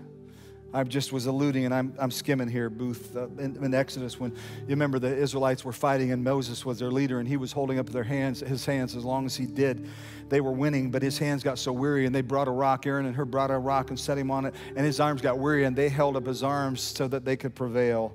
I 0.73 0.83
just 0.83 1.13
was 1.13 1.27
alluding, 1.27 1.63
and 1.63 1.73
I'm, 1.73 1.93
I'm 1.97 2.11
skimming 2.11 2.49
here, 2.49 2.69
Booth, 2.69 3.15
uh, 3.15 3.27
in, 3.37 3.63
in, 3.63 3.73
Exodus, 3.73 4.19
when 4.19 4.31
you 4.31 4.67
remember 4.69 4.99
the 4.99 5.15
Israelites 5.15 5.63
were 5.63 5.71
fighting, 5.71 6.11
and 6.11 6.23
Moses 6.23 6.65
was 6.65 6.79
their 6.79 6.91
leader, 6.91 7.19
and 7.19 7.27
he 7.27 7.37
was 7.37 7.53
holding 7.53 7.79
up 7.79 7.89
their 7.89 8.03
hands, 8.03 8.41
his 8.41 8.65
hands 8.65 8.95
as 8.95 9.05
long 9.05 9.25
as 9.25 9.35
he 9.35 9.45
did. 9.45 9.87
They 10.27 10.41
were 10.41 10.51
winning, 10.51 10.91
but 10.91 11.01
his 11.01 11.17
hands 11.17 11.41
got 11.41 11.57
so 11.57 11.71
weary, 11.71 12.05
and 12.05 12.13
they 12.13 12.21
brought 12.21 12.49
a 12.49 12.51
rock. 12.51 12.85
Aaron 12.85 13.05
and 13.05 13.15
Hur 13.15 13.25
brought 13.25 13.49
a 13.49 13.57
rock 13.57 13.91
and 13.91 13.99
set 13.99 14.17
him 14.17 14.29
on 14.29 14.45
it, 14.45 14.55
and 14.75 14.85
his 14.85 14.99
arms 14.99 15.21
got 15.21 15.39
weary, 15.39 15.63
and 15.63 15.73
they 15.73 15.87
held 15.87 16.17
up 16.17 16.25
his 16.25 16.43
arms 16.43 16.81
so 16.81 17.07
that 17.07 17.23
they 17.23 17.37
could 17.37 17.55
prevail. 17.55 18.13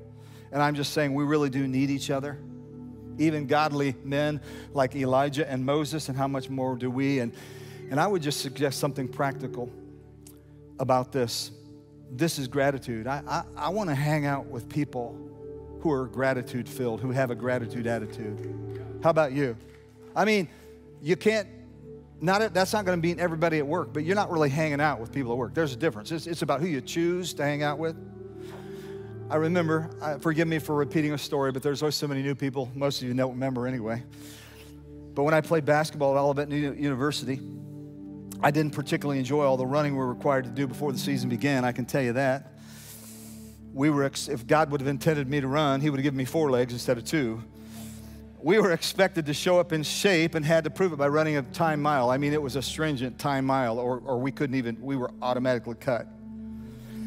And 0.52 0.62
I'm 0.62 0.74
just 0.74 0.92
saying, 0.92 1.14
we 1.14 1.24
really 1.24 1.48
do 1.48 1.66
need 1.66 1.88
each 1.88 2.10
other. 2.10 2.38
Even 3.16 3.46
godly 3.46 3.94
men 4.04 4.42
like 4.74 4.94
Elijah 4.94 5.50
and 5.50 5.64
Moses, 5.64 6.10
and 6.10 6.18
how 6.18 6.28
much 6.28 6.50
more 6.50 6.76
do 6.76 6.90
we? 6.90 7.20
And, 7.20 7.32
and 7.90 7.98
I 7.98 8.06
would 8.06 8.20
just 8.20 8.42
suggest 8.42 8.78
something 8.78 9.08
practical 9.08 9.70
about 10.78 11.12
this 11.12 11.50
this 12.12 12.38
is 12.38 12.46
gratitude. 12.46 13.06
I, 13.06 13.22
I, 13.26 13.44
I 13.56 13.68
want 13.70 13.88
to 13.88 13.94
hang 13.94 14.26
out 14.26 14.46
with 14.46 14.68
people 14.68 15.18
who 15.80 15.90
are 15.90 16.06
gratitude 16.06 16.68
filled, 16.68 17.00
who 17.00 17.10
have 17.10 17.30
a 17.30 17.34
gratitude 17.34 17.86
attitude. 17.86 18.80
How 19.02 19.10
about 19.10 19.32
you? 19.32 19.56
I 20.14 20.24
mean, 20.24 20.48
you 21.00 21.16
can't, 21.16 21.48
not, 22.20 22.54
that's 22.54 22.72
not 22.72 22.84
going 22.84 22.98
to 22.98 23.02
be 23.02 23.20
everybody 23.20 23.58
at 23.58 23.66
work, 23.66 23.92
but 23.92 24.04
you're 24.04 24.14
not 24.14 24.30
really 24.30 24.50
hanging 24.50 24.80
out 24.80 25.00
with 25.00 25.10
people 25.10 25.32
at 25.32 25.38
work. 25.38 25.54
There's 25.54 25.72
a 25.72 25.76
difference. 25.76 26.12
It's, 26.12 26.26
it's 26.26 26.42
about 26.42 26.60
who 26.60 26.66
you 26.66 26.80
choose 26.80 27.34
to 27.34 27.42
hang 27.42 27.62
out 27.62 27.78
with. 27.78 27.96
I 29.28 29.36
remember, 29.36 29.90
uh, 30.02 30.18
forgive 30.18 30.46
me 30.46 30.58
for 30.58 30.74
repeating 30.76 31.14
a 31.14 31.18
story, 31.18 31.50
but 31.50 31.62
there's 31.62 31.82
always 31.82 31.94
so 31.94 32.06
many 32.06 32.22
new 32.22 32.34
people. 32.34 32.70
Most 32.74 33.00
of 33.00 33.08
you 33.08 33.14
don't 33.14 33.32
remember 33.32 33.66
anyway. 33.66 34.02
But 35.14 35.22
when 35.24 35.34
I 35.34 35.40
played 35.40 35.64
basketball 35.64 36.16
at 36.16 36.20
Olivet 36.20 36.50
University, 36.50 37.40
I 38.42 38.50
didn't 38.50 38.72
particularly 38.72 39.20
enjoy 39.20 39.44
all 39.44 39.56
the 39.56 39.66
running 39.66 39.92
we 39.92 39.98
were 39.98 40.12
required 40.12 40.44
to 40.44 40.50
do 40.50 40.66
before 40.66 40.92
the 40.92 40.98
season 40.98 41.28
began, 41.28 41.64
I 41.64 41.72
can 41.72 41.84
tell 41.84 42.02
you 42.02 42.14
that. 42.14 42.52
We 43.72 43.88
were, 43.88 44.04
if 44.04 44.46
God 44.46 44.70
would 44.70 44.80
have 44.80 44.88
intended 44.88 45.28
me 45.28 45.40
to 45.40 45.46
run, 45.46 45.80
He 45.80 45.90
would 45.90 45.98
have 45.98 46.02
given 46.02 46.18
me 46.18 46.24
four 46.24 46.50
legs 46.50 46.72
instead 46.72 46.98
of 46.98 47.04
two. 47.04 47.42
We 48.42 48.58
were 48.58 48.72
expected 48.72 49.26
to 49.26 49.34
show 49.34 49.60
up 49.60 49.72
in 49.72 49.84
shape 49.84 50.34
and 50.34 50.44
had 50.44 50.64
to 50.64 50.70
prove 50.70 50.92
it 50.92 50.96
by 50.96 51.06
running 51.06 51.36
a 51.36 51.42
time 51.42 51.80
mile. 51.80 52.10
I 52.10 52.18
mean, 52.18 52.32
it 52.32 52.42
was 52.42 52.56
a 52.56 52.62
stringent 52.62 53.18
time 53.18 53.46
mile, 53.46 53.78
or, 53.78 54.02
or 54.04 54.18
we 54.18 54.32
couldn't 54.32 54.56
even, 54.56 54.82
we 54.82 54.96
were 54.96 55.12
automatically 55.22 55.76
cut. 55.76 56.08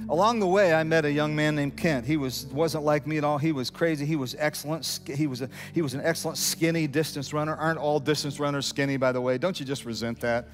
Along 0.07 0.39
the 0.39 0.47
way, 0.47 0.73
I 0.73 0.83
met 0.83 1.03
a 1.03 1.11
young 1.11 1.35
man 1.35 1.55
named 1.55 1.75
Kent. 1.75 2.05
He 2.05 2.15
was, 2.15 2.45
wasn't 2.47 2.85
like 2.85 3.05
me 3.05 3.17
at 3.17 3.23
all. 3.23 3.39
He 3.39 3.51
was 3.51 3.69
crazy. 3.69 4.05
He 4.05 4.15
was 4.15 4.35
excellent. 4.37 5.01
He 5.05 5.27
was, 5.27 5.41
a, 5.41 5.49
he 5.73 5.81
was 5.81 5.95
an 5.95 6.01
excellent 6.03 6.37
skinny 6.37 6.87
distance 6.87 7.33
runner. 7.33 7.55
Aren't 7.55 7.79
all 7.79 7.99
distance 7.99 8.39
runners 8.39 8.67
skinny, 8.67 8.97
by 8.97 9.11
the 9.11 9.19
way? 9.19 9.37
Don't 9.37 9.59
you 9.59 9.65
just 9.65 9.83
resent 9.83 10.21
that? 10.21 10.47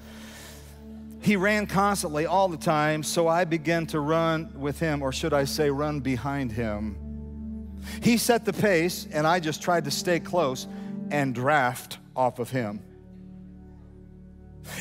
He 1.22 1.36
ran 1.36 1.66
constantly 1.66 2.26
all 2.26 2.48
the 2.48 2.56
time, 2.56 3.04
so 3.04 3.28
I 3.28 3.44
began 3.44 3.86
to 3.86 4.00
run 4.00 4.52
with 4.58 4.80
him, 4.80 5.02
or 5.02 5.12
should 5.12 5.32
I 5.32 5.44
say, 5.44 5.70
run 5.70 6.00
behind 6.00 6.50
him. 6.50 7.78
He 8.02 8.16
set 8.16 8.44
the 8.44 8.52
pace, 8.52 9.06
and 9.12 9.24
I 9.26 9.38
just 9.38 9.62
tried 9.62 9.84
to 9.84 9.90
stay 9.90 10.18
close 10.18 10.66
and 11.10 11.32
draft 11.32 11.98
off 12.16 12.40
of 12.40 12.50
him. 12.50 12.80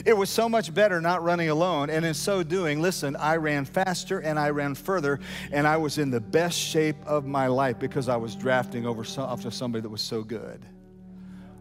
It 0.05 0.13
was 0.17 0.29
so 0.29 0.47
much 0.49 0.73
better 0.73 0.99
not 0.99 1.23
running 1.23 1.49
alone, 1.49 1.89
and 1.89 2.03
in 2.03 2.13
so 2.13 2.41
doing, 2.43 2.81
listen, 2.81 3.15
I 3.15 3.35
ran 3.35 3.65
faster 3.65 4.19
and 4.19 4.39
I 4.39 4.49
ran 4.49 4.75
further, 4.75 5.19
and 5.51 5.67
I 5.67 5.77
was 5.77 5.97
in 5.97 6.11
the 6.11 6.19
best 6.19 6.57
shape 6.57 6.97
of 7.05 7.25
my 7.25 7.47
life 7.47 7.79
because 7.79 8.09
I 8.09 8.15
was 8.15 8.35
drafting 8.35 8.85
over 8.85 9.03
so, 9.03 9.23
after 9.23 9.51
somebody 9.51 9.81
that 9.81 9.89
was 9.89 10.01
so 10.01 10.23
good. 10.23 10.65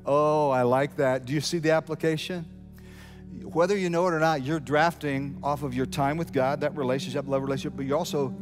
Oh, 0.06 0.50
I 0.50 0.62
like 0.62 0.96
that. 0.96 1.24
Do 1.24 1.32
you 1.32 1.40
see 1.40 1.58
the 1.58 1.70
application? 1.70 2.46
Whether 3.42 3.76
you 3.76 3.90
know 3.90 4.06
it 4.06 4.14
or 4.14 4.20
not, 4.20 4.42
you're 4.44 4.60
drafting 4.60 5.38
off 5.42 5.62
of 5.62 5.74
your 5.74 5.86
time 5.86 6.16
with 6.16 6.32
God, 6.32 6.60
that 6.60 6.76
relationship, 6.76 7.26
love 7.26 7.42
relationship, 7.42 7.76
but 7.76 7.86
you're 7.86 7.98
also 7.98 8.34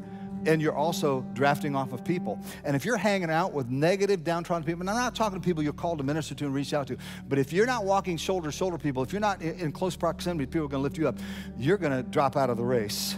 and 0.46 0.62
you're 0.62 0.74
also 0.74 1.26
drafting 1.32 1.74
off 1.74 1.92
of 1.92 2.04
people. 2.04 2.38
And 2.64 2.76
if 2.76 2.84
you're 2.84 2.96
hanging 2.96 3.30
out 3.30 3.52
with 3.52 3.68
negative, 3.68 4.24
downtrodden 4.24 4.64
people, 4.64 4.80
and 4.82 4.90
I'm 4.90 4.96
not 4.96 5.14
talking 5.14 5.40
to 5.40 5.44
people 5.44 5.62
you're 5.62 5.72
called 5.72 5.98
to 5.98 6.04
minister 6.04 6.34
to 6.36 6.44
and 6.44 6.54
reach 6.54 6.72
out 6.72 6.86
to, 6.86 6.96
but 7.28 7.38
if 7.38 7.52
you're 7.52 7.66
not 7.66 7.84
walking 7.84 8.16
shoulder 8.16 8.48
to 8.48 8.56
shoulder 8.56 8.78
people, 8.78 9.02
if 9.02 9.12
you're 9.12 9.20
not 9.20 9.42
in 9.42 9.72
close 9.72 9.96
proximity, 9.96 10.46
people 10.46 10.66
are 10.66 10.70
to 10.70 10.78
lift 10.78 10.96
you 10.96 11.08
up, 11.08 11.18
you're 11.56 11.76
going 11.76 11.92
to 11.92 12.08
drop 12.08 12.36
out 12.36 12.50
of 12.50 12.56
the 12.56 12.64
race. 12.64 13.16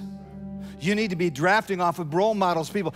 You 0.80 0.94
need 0.94 1.10
to 1.10 1.16
be 1.16 1.28
drafting 1.28 1.80
off 1.80 1.98
of 1.98 2.14
role 2.14 2.34
models, 2.34 2.70
people. 2.70 2.94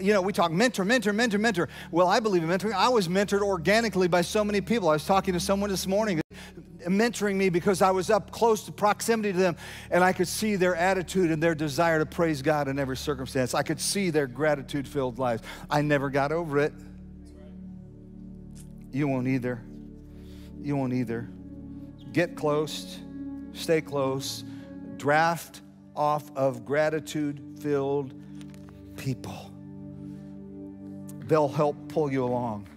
You 0.00 0.12
know, 0.12 0.22
we 0.22 0.32
talk 0.32 0.52
mentor, 0.52 0.84
mentor, 0.84 1.12
mentor, 1.12 1.38
mentor. 1.38 1.68
Well, 1.90 2.06
I 2.06 2.20
believe 2.20 2.44
in 2.44 2.48
mentoring. 2.48 2.74
I 2.74 2.88
was 2.88 3.08
mentored 3.08 3.42
organically 3.42 4.06
by 4.06 4.22
so 4.22 4.44
many 4.44 4.60
people. 4.60 4.88
I 4.88 4.92
was 4.92 5.04
talking 5.04 5.34
to 5.34 5.40
someone 5.40 5.68
this 5.68 5.88
morning 5.88 6.20
mentoring 6.84 7.36
me 7.36 7.48
because 7.48 7.82
I 7.82 7.90
was 7.90 8.10
up 8.10 8.30
close 8.30 8.64
to 8.64 8.72
proximity 8.72 9.32
to 9.32 9.38
them 9.38 9.56
and 9.90 10.04
I 10.04 10.12
could 10.12 10.28
see 10.28 10.56
their 10.56 10.76
attitude 10.76 11.30
and 11.30 11.42
their 11.42 11.54
desire 11.54 11.98
to 11.98 12.06
praise 12.06 12.42
God 12.42 12.68
in 12.68 12.78
every 12.78 12.96
circumstance. 12.96 13.54
I 13.54 13.62
could 13.62 13.80
see 13.80 14.10
their 14.10 14.26
gratitude 14.26 14.86
filled 14.86 15.18
lives. 15.18 15.42
I 15.70 15.82
never 15.82 16.10
got 16.10 16.32
over 16.32 16.58
it. 16.58 16.72
You 18.92 19.08
won't 19.08 19.26
either. 19.26 19.60
You 20.62 20.76
won't 20.76 20.92
either. 20.92 21.28
Get 22.12 22.36
close, 22.36 23.00
stay 23.52 23.80
close, 23.80 24.44
draft 24.96 25.62
off 25.96 26.30
of 26.36 26.64
gratitude 26.64 27.58
filled 27.60 28.14
people. 28.96 29.50
They'll 31.26 31.48
help 31.48 31.88
pull 31.88 32.12
you 32.12 32.24
along, 32.24 32.68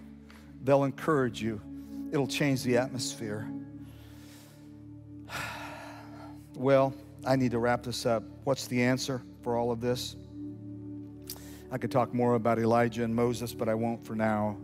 they'll 0.64 0.84
encourage 0.84 1.40
you, 1.40 1.60
it'll 2.12 2.26
change 2.26 2.62
the 2.62 2.78
atmosphere. 2.78 3.48
Well, 6.58 6.92
I 7.24 7.36
need 7.36 7.52
to 7.52 7.60
wrap 7.60 7.84
this 7.84 8.04
up. 8.04 8.24
What's 8.42 8.66
the 8.66 8.82
answer 8.82 9.22
for 9.42 9.56
all 9.56 9.70
of 9.70 9.80
this? 9.80 10.16
I 11.70 11.78
could 11.78 11.92
talk 11.92 12.12
more 12.12 12.34
about 12.34 12.58
Elijah 12.58 13.04
and 13.04 13.14
Moses, 13.14 13.54
but 13.54 13.68
I 13.68 13.74
won't 13.74 14.04
for 14.04 14.16
now. 14.16 14.56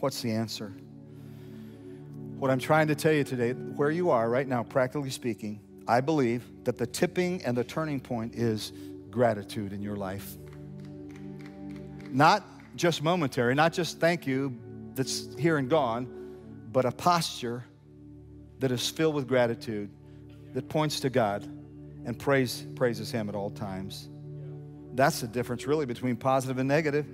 What's 0.00 0.20
the 0.20 0.30
answer? 0.30 0.74
What 2.38 2.50
I'm 2.50 2.58
trying 2.58 2.86
to 2.88 2.94
tell 2.94 3.14
you 3.14 3.24
today, 3.24 3.52
where 3.52 3.90
you 3.90 4.10
are 4.10 4.28
right 4.28 4.46
now, 4.46 4.62
practically 4.62 5.08
speaking, 5.08 5.58
I 5.88 6.02
believe 6.02 6.44
that 6.64 6.76
the 6.76 6.86
tipping 6.86 7.42
and 7.44 7.56
the 7.56 7.64
turning 7.64 7.98
point 7.98 8.34
is 8.34 8.74
gratitude 9.10 9.72
in 9.72 9.80
your 9.80 9.96
life. 9.96 10.36
Not 12.10 12.44
just 12.76 13.02
momentary, 13.02 13.54
not 13.54 13.72
just 13.72 13.98
thank 14.00 14.26
you 14.26 14.54
that's 14.94 15.34
here 15.38 15.56
and 15.56 15.70
gone, 15.70 16.36
but 16.72 16.84
a 16.84 16.92
posture 16.92 17.64
that 18.58 18.70
is 18.70 18.86
filled 18.86 19.14
with 19.14 19.26
gratitude 19.26 19.88
that 20.52 20.68
points 20.68 21.00
to 21.00 21.10
God 21.10 21.44
and 22.04 22.18
praise, 22.18 22.64
praises 22.74 23.10
Him 23.10 23.28
at 23.28 23.34
all 23.34 23.50
times. 23.50 24.08
That's 24.94 25.20
the 25.20 25.28
difference, 25.28 25.66
really, 25.66 25.86
between 25.86 26.16
positive 26.16 26.58
and 26.58 26.68
negative. 26.68 27.06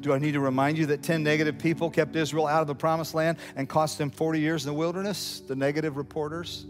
Do 0.00 0.12
I 0.12 0.18
need 0.18 0.32
to 0.32 0.40
remind 0.40 0.76
you 0.78 0.86
that 0.86 1.02
10 1.02 1.22
negative 1.22 1.58
people 1.58 1.90
kept 1.90 2.14
Israel 2.14 2.46
out 2.46 2.60
of 2.60 2.66
the 2.66 2.74
promised 2.74 3.14
land 3.14 3.38
and 3.56 3.68
cost 3.68 3.98
them 3.98 4.10
40 4.10 4.40
years 4.40 4.64
in 4.64 4.72
the 4.72 4.78
wilderness? 4.78 5.40
The 5.40 5.56
negative 5.56 5.96
reporters, 5.96 6.66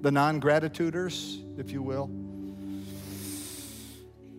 the 0.00 0.10
non 0.10 0.40
gratituders, 0.40 1.38
if 1.58 1.70
you 1.70 1.82
will. 1.82 2.10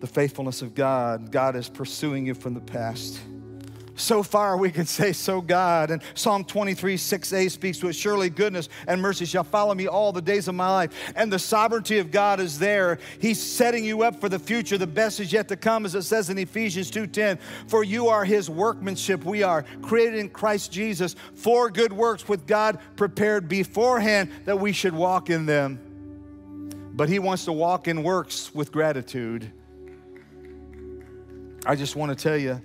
The 0.00 0.06
faithfulness 0.06 0.60
of 0.60 0.74
God. 0.74 1.30
God 1.30 1.56
is 1.56 1.68
pursuing 1.68 2.26
you 2.26 2.34
from 2.34 2.54
the 2.54 2.60
past. 2.60 3.20
So 3.96 4.22
far, 4.22 4.56
we 4.56 4.70
can 4.70 4.86
say, 4.86 5.12
So 5.12 5.40
God. 5.40 5.90
And 5.90 6.02
Psalm 6.14 6.44
23, 6.44 6.96
6a 6.96 7.50
speaks 7.50 7.78
to 7.78 7.88
it 7.88 7.92
Surely 7.94 8.28
goodness 8.28 8.68
and 8.86 9.00
mercy 9.00 9.24
shall 9.24 9.44
follow 9.44 9.74
me 9.74 9.86
all 9.86 10.12
the 10.12 10.22
days 10.22 10.48
of 10.48 10.54
my 10.54 10.70
life. 10.70 11.12
And 11.14 11.32
the 11.32 11.38
sovereignty 11.38 11.98
of 11.98 12.10
God 12.10 12.40
is 12.40 12.58
there. 12.58 12.98
He's 13.20 13.40
setting 13.40 13.84
you 13.84 14.02
up 14.02 14.20
for 14.20 14.28
the 14.28 14.38
future. 14.38 14.78
The 14.78 14.86
best 14.86 15.20
is 15.20 15.32
yet 15.32 15.48
to 15.48 15.56
come, 15.56 15.84
as 15.84 15.94
it 15.94 16.02
says 16.02 16.28
in 16.28 16.38
Ephesians 16.38 16.90
2:10. 16.90 17.38
For 17.68 17.84
you 17.84 18.08
are 18.08 18.24
his 18.24 18.50
workmanship. 18.50 19.24
We 19.24 19.42
are 19.42 19.64
created 19.82 20.16
in 20.16 20.28
Christ 20.28 20.72
Jesus 20.72 21.14
for 21.34 21.70
good 21.70 21.92
works 21.92 22.28
with 22.28 22.46
God 22.46 22.78
prepared 22.96 23.48
beforehand 23.48 24.30
that 24.44 24.58
we 24.58 24.72
should 24.72 24.94
walk 24.94 25.30
in 25.30 25.46
them. 25.46 25.78
But 26.96 27.08
he 27.08 27.18
wants 27.18 27.44
to 27.46 27.52
walk 27.52 27.88
in 27.88 28.02
works 28.02 28.54
with 28.54 28.72
gratitude. 28.72 29.50
I 31.66 31.76
just 31.76 31.96
want 31.96 32.16
to 32.16 32.22
tell 32.22 32.36
you, 32.36 32.60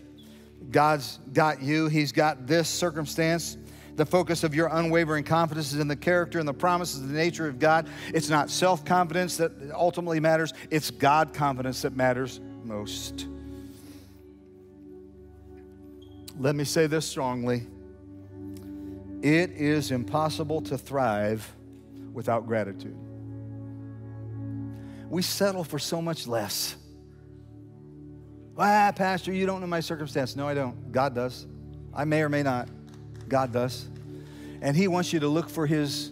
God's 0.72 1.20
got 1.34 1.62
you. 1.62 1.88
He's 1.88 2.12
got 2.12 2.48
this 2.48 2.68
circumstance. 2.68 3.58
The 3.96 4.06
focus 4.06 4.44
of 4.44 4.56
your 4.56 4.70
unwavering 4.72 5.26
confidence 5.26 5.74
is 5.74 5.80
in 5.80 5.88
the 5.88 5.96
character 5.96 6.40
and 6.40 6.48
the 6.48 6.54
promises 6.54 7.02
of 7.02 7.10
the 7.10 7.18
nature 7.18 7.48
of 7.48 7.60
God. 7.60 7.90
It's 8.14 8.30
not 8.30 8.50
self 8.50 8.86
confidence 8.86 9.38
that 9.38 9.52
ultimately 9.74 10.20
matters, 10.20 10.54
it's 10.72 10.90
God 10.90 11.34
confidence 11.34 11.82
that 11.82 11.96
matters 11.96 12.40
most. 12.64 13.28
Let 16.40 16.56
me 16.56 16.64
say 16.64 16.88
this 16.88 17.06
strongly 17.06 17.68
it 19.22 19.52
is 19.52 19.92
impossible 19.92 20.62
to 20.62 20.78
thrive 20.78 21.54
without 22.14 22.48
gratitude. 22.48 22.96
We 25.10 25.22
settle 25.22 25.66
for 25.66 25.80
so 25.80 26.02
much 26.02 26.26
less. 26.26 26.78
Ah, 28.62 28.92
Pastor, 28.94 29.32
you 29.32 29.46
don't 29.46 29.62
know 29.62 29.68
my 29.68 29.80
circumstance. 29.80 30.36
No, 30.36 30.46
I 30.46 30.54
don't. 30.54 30.92
God 30.92 31.16
does. 31.16 31.48
I 31.94 32.04
may 32.04 32.22
or 32.22 32.28
may 32.28 32.44
not. 32.44 32.68
God 33.30 33.54
does. 33.54 33.88
And 34.62 34.76
He 34.76 34.90
wants 34.90 35.14
you 35.14 35.22
to 35.22 35.30
look 35.30 35.50
for 35.50 35.66
His 35.66 36.12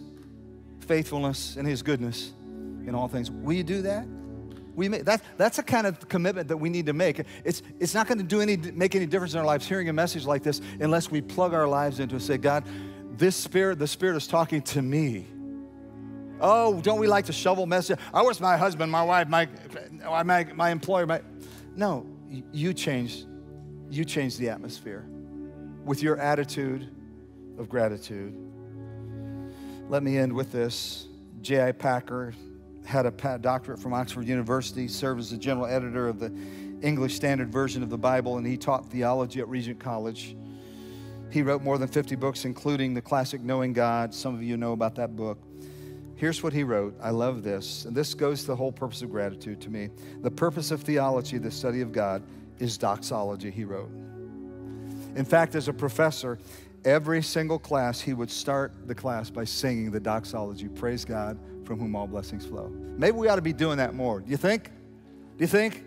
faithfulness 0.80 1.56
and 1.56 1.68
His 1.68 1.82
goodness 1.82 2.32
in 2.86 2.94
all 2.94 3.06
things. 3.06 3.30
Will 3.30 3.52
you 3.52 3.64
do 3.64 3.82
that? 3.82 4.06
We 4.74 4.88
that, 4.88 5.22
that's 5.36 5.58
a 5.58 5.62
kind 5.62 5.86
of 5.86 6.08
commitment 6.08 6.48
that 6.48 6.56
we 6.56 6.70
need 6.70 6.86
to 6.86 6.94
make. 6.94 7.20
It's, 7.44 7.62
it's 7.80 7.92
not 7.92 8.06
going 8.06 8.18
to 8.18 8.24
do 8.24 8.40
any, 8.40 8.56
make 8.56 8.94
any 8.94 9.06
difference 9.06 9.34
in 9.34 9.40
our 9.40 9.44
lives 9.44 9.66
hearing 9.66 9.90
a 9.90 9.92
message 9.92 10.24
like 10.24 10.42
this 10.42 10.62
unless 10.80 11.10
we 11.10 11.20
plug 11.20 11.52
our 11.52 11.68
lives 11.68 12.00
into 12.00 12.14
it 12.14 12.18
and 12.18 12.26
say, 12.26 12.38
God, 12.38 12.64
this 13.18 13.36
spirit, 13.36 13.78
the 13.78 13.88
spirit 13.88 14.16
is 14.16 14.26
talking 14.26 14.62
to 14.62 14.80
me. 14.80 15.26
Oh, 16.40 16.80
don't 16.80 17.00
we 17.00 17.08
like 17.08 17.26
to 17.26 17.32
shovel 17.32 17.66
messages? 17.66 18.02
I 18.14 18.22
wish 18.22 18.40
my 18.40 18.56
husband, 18.56 18.90
my 18.90 19.02
wife, 19.02 19.28
my, 19.28 19.48
my, 20.22 20.44
my 20.44 20.70
employer, 20.70 21.04
my. 21.04 21.20
No, 21.74 22.06
you 22.52 22.74
change, 22.74 23.24
you 23.90 24.04
change 24.04 24.36
the 24.36 24.48
atmosphere 24.50 25.06
with 25.84 26.02
your 26.02 26.18
attitude 26.18 26.88
of 27.58 27.68
gratitude. 27.68 28.34
Let 29.88 30.02
me 30.02 30.18
end 30.18 30.32
with 30.32 30.52
this. 30.52 31.08
J.I. 31.40 31.72
Packer 31.72 32.34
had 32.84 33.06
a 33.06 33.38
doctorate 33.38 33.78
from 33.78 33.94
Oxford 33.94 34.26
University, 34.26 34.88
served 34.88 35.20
as 35.20 35.30
the 35.30 35.38
general 35.38 35.66
editor 35.66 36.08
of 36.08 36.18
the 36.18 36.32
English 36.82 37.14
Standard 37.14 37.50
Version 37.50 37.82
of 37.82 37.90
the 37.90 37.98
Bible, 37.98 38.36
and 38.36 38.46
he 38.46 38.56
taught 38.56 38.90
theology 38.90 39.40
at 39.40 39.48
Regent 39.48 39.78
College. 39.80 40.36
He 41.30 41.42
wrote 41.42 41.62
more 41.62 41.78
than 41.78 41.88
50 41.88 42.16
books, 42.16 42.44
including 42.44 42.94
the 42.94 43.02
classic 43.02 43.42
Knowing 43.42 43.72
God. 43.72 44.14
Some 44.14 44.34
of 44.34 44.42
you 44.42 44.56
know 44.56 44.72
about 44.72 44.94
that 44.96 45.16
book. 45.16 45.38
Here's 46.18 46.42
what 46.42 46.52
he 46.52 46.64
wrote. 46.64 46.96
I 47.00 47.10
love 47.10 47.44
this. 47.44 47.84
And 47.84 47.96
this 47.96 48.12
goes 48.12 48.40
to 48.40 48.48
the 48.48 48.56
whole 48.56 48.72
purpose 48.72 49.02
of 49.02 49.10
gratitude 49.10 49.60
to 49.60 49.70
me. 49.70 49.88
The 50.20 50.30
purpose 50.32 50.72
of 50.72 50.82
theology, 50.82 51.38
the 51.38 51.50
study 51.50 51.80
of 51.80 51.92
God, 51.92 52.24
is 52.58 52.76
doxology, 52.76 53.52
he 53.52 53.62
wrote. 53.62 53.88
In 55.14 55.24
fact, 55.24 55.54
as 55.54 55.68
a 55.68 55.72
professor, 55.72 56.40
every 56.84 57.22
single 57.22 57.60
class, 57.60 58.00
he 58.00 58.14
would 58.14 58.32
start 58.32 58.72
the 58.88 58.96
class 58.96 59.30
by 59.30 59.44
singing 59.44 59.92
the 59.92 60.00
doxology 60.00 60.66
Praise 60.66 61.04
God, 61.04 61.38
from 61.64 61.78
whom 61.78 61.94
all 61.94 62.08
blessings 62.08 62.44
flow. 62.44 62.68
Maybe 62.68 63.16
we 63.16 63.28
ought 63.28 63.36
to 63.36 63.42
be 63.42 63.52
doing 63.52 63.78
that 63.78 63.94
more. 63.94 64.20
Do 64.20 64.28
you 64.28 64.36
think? 64.36 64.72
Do 65.36 65.44
you 65.44 65.46
think? 65.46 65.84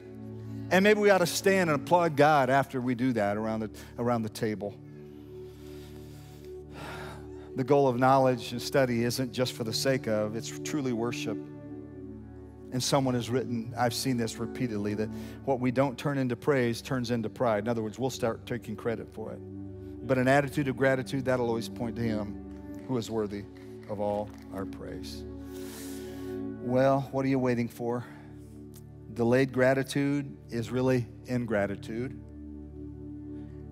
And 0.69 0.81
maybe 0.81 1.01
we 1.01 1.09
ought 1.09 1.17
to 1.17 1.25
stand 1.25 1.69
and 1.69 1.81
applaud 1.81 2.15
God 2.15 2.49
after 2.49 2.79
we 2.79 2.95
do 2.95 3.11
that 3.13 3.35
around 3.35 3.59
the, 3.59 3.69
around 3.99 4.21
the 4.21 4.29
table. 4.29 4.75
The 7.55 7.63
goal 7.63 7.87
of 7.87 7.99
knowledge 7.99 8.53
and 8.53 8.61
study 8.61 9.03
isn't 9.03 9.33
just 9.33 9.53
for 9.53 9.63
the 9.63 9.73
sake 9.73 10.07
of, 10.07 10.35
it's 10.35 10.59
truly 10.63 10.93
worship. 10.93 11.37
And 12.71 12.81
someone 12.81 13.13
has 13.15 13.29
written, 13.29 13.73
I've 13.77 13.93
seen 13.93 14.15
this 14.15 14.37
repeatedly, 14.37 14.93
that 14.93 15.09
what 15.43 15.59
we 15.59 15.71
don't 15.71 15.97
turn 15.97 16.17
into 16.17 16.37
praise 16.37 16.81
turns 16.81 17.11
into 17.11 17.29
pride. 17.29 17.65
In 17.65 17.67
other 17.67 17.83
words, 17.83 17.99
we'll 17.99 18.09
start 18.09 18.45
taking 18.45 18.77
credit 18.77 19.13
for 19.13 19.33
it. 19.33 19.39
But 20.07 20.17
an 20.17 20.29
attitude 20.29 20.69
of 20.69 20.77
gratitude, 20.77 21.25
that'll 21.25 21.47
always 21.47 21.67
point 21.67 21.97
to 21.97 22.01
Him 22.01 22.83
who 22.87 22.97
is 22.97 23.11
worthy 23.11 23.43
of 23.89 23.99
all 23.99 24.29
our 24.53 24.65
praise. 24.65 25.23
Well, 26.61 27.09
what 27.11 27.25
are 27.25 27.27
you 27.27 27.39
waiting 27.39 27.67
for? 27.67 28.05
Delayed 29.13 29.51
gratitude 29.51 30.37
is 30.49 30.71
really 30.71 31.05
ingratitude. 31.25 32.11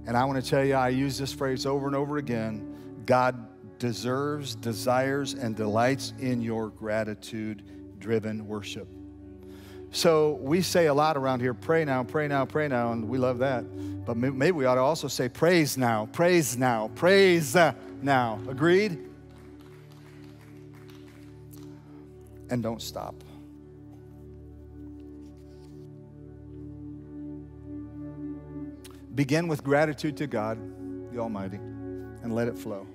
And 0.05 0.17
I 0.17 0.25
want 0.25 0.43
to 0.43 0.49
tell 0.49 0.65
you, 0.65 0.73
I 0.73 0.89
use 0.89 1.17
this 1.17 1.31
phrase 1.31 1.65
over 1.65 1.87
and 1.87 1.95
over 1.95 2.17
again 2.17 3.03
God 3.05 3.47
deserves, 3.79 4.55
desires, 4.55 5.33
and 5.33 5.55
delights 5.55 6.13
in 6.19 6.41
your 6.41 6.69
gratitude 6.69 7.63
driven 7.99 8.47
worship. 8.47 8.87
So 9.91 10.33
we 10.41 10.61
say 10.61 10.85
a 10.85 10.93
lot 10.93 11.17
around 11.17 11.39
here 11.39 11.53
pray 11.53 11.83
now, 11.83 12.03
pray 12.03 12.27
now, 12.27 12.45
pray 12.45 12.67
now, 12.67 12.91
and 12.91 13.09
we 13.09 13.17
love 13.17 13.39
that. 13.39 13.63
But 14.05 14.17
maybe 14.17 14.51
we 14.51 14.65
ought 14.65 14.75
to 14.75 14.81
also 14.81 15.07
say 15.07 15.29
praise 15.29 15.77
now, 15.77 16.07
praise 16.11 16.57
now, 16.57 16.91
praise 16.95 17.55
now. 18.01 18.39
Agreed? 18.47 18.99
And 22.51 22.61
don't 22.61 22.81
stop. 22.81 23.15
Begin 29.15 29.47
with 29.47 29.63
gratitude 29.63 30.17
to 30.17 30.27
God, 30.27 30.57
the 31.11 31.19
Almighty, 31.19 31.57
and 31.57 32.33
let 32.33 32.47
it 32.47 32.57
flow. 32.57 32.87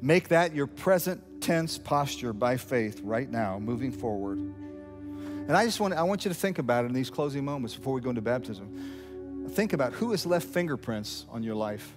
Make 0.00 0.28
that 0.28 0.54
your 0.54 0.66
present 0.66 1.40
tense 1.40 1.78
posture 1.78 2.32
by 2.32 2.56
faith 2.56 3.00
right 3.02 3.30
now, 3.30 3.58
moving 3.58 3.90
forward. 3.90 4.38
And 4.38 5.56
I 5.56 5.64
just 5.64 5.80
want, 5.80 5.94
I 5.94 6.02
want 6.02 6.24
you 6.24 6.28
to 6.28 6.34
think 6.34 6.58
about 6.58 6.84
it 6.84 6.88
in 6.88 6.92
these 6.92 7.10
closing 7.10 7.44
moments 7.44 7.74
before 7.74 7.94
we 7.94 8.00
go 8.00 8.10
into 8.10 8.22
baptism. 8.22 9.48
Think 9.50 9.72
about 9.72 9.92
who 9.92 10.10
has 10.10 10.26
left 10.26 10.46
fingerprints 10.46 11.24
on 11.30 11.42
your 11.42 11.54
life. 11.54 11.96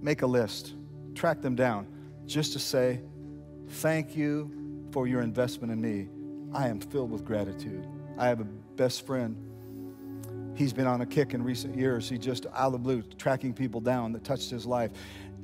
Make 0.00 0.22
a 0.22 0.26
list, 0.26 0.74
track 1.14 1.42
them 1.42 1.56
down, 1.56 1.86
just 2.26 2.52
to 2.52 2.58
say, 2.58 3.00
Thank 3.68 4.16
you 4.16 4.50
for 4.92 5.06
your 5.06 5.20
investment 5.20 5.72
in 5.72 5.80
me. 5.80 6.08
I 6.54 6.68
am 6.68 6.80
filled 6.80 7.10
with 7.10 7.24
gratitude. 7.24 7.86
I 8.16 8.28
have 8.28 8.40
a 8.40 8.44
best 8.76 9.04
friend. 9.04 9.36
He's 10.54 10.72
been 10.72 10.86
on 10.86 11.02
a 11.02 11.06
kick 11.06 11.34
in 11.34 11.42
recent 11.42 11.76
years. 11.76 12.08
He 12.08 12.18
just, 12.18 12.46
out 12.46 12.68
of 12.68 12.72
the 12.72 12.78
blue, 12.78 13.02
tracking 13.18 13.52
people 13.52 13.80
down 13.80 14.12
that 14.12 14.24
touched 14.24 14.50
his 14.50 14.64
life 14.64 14.90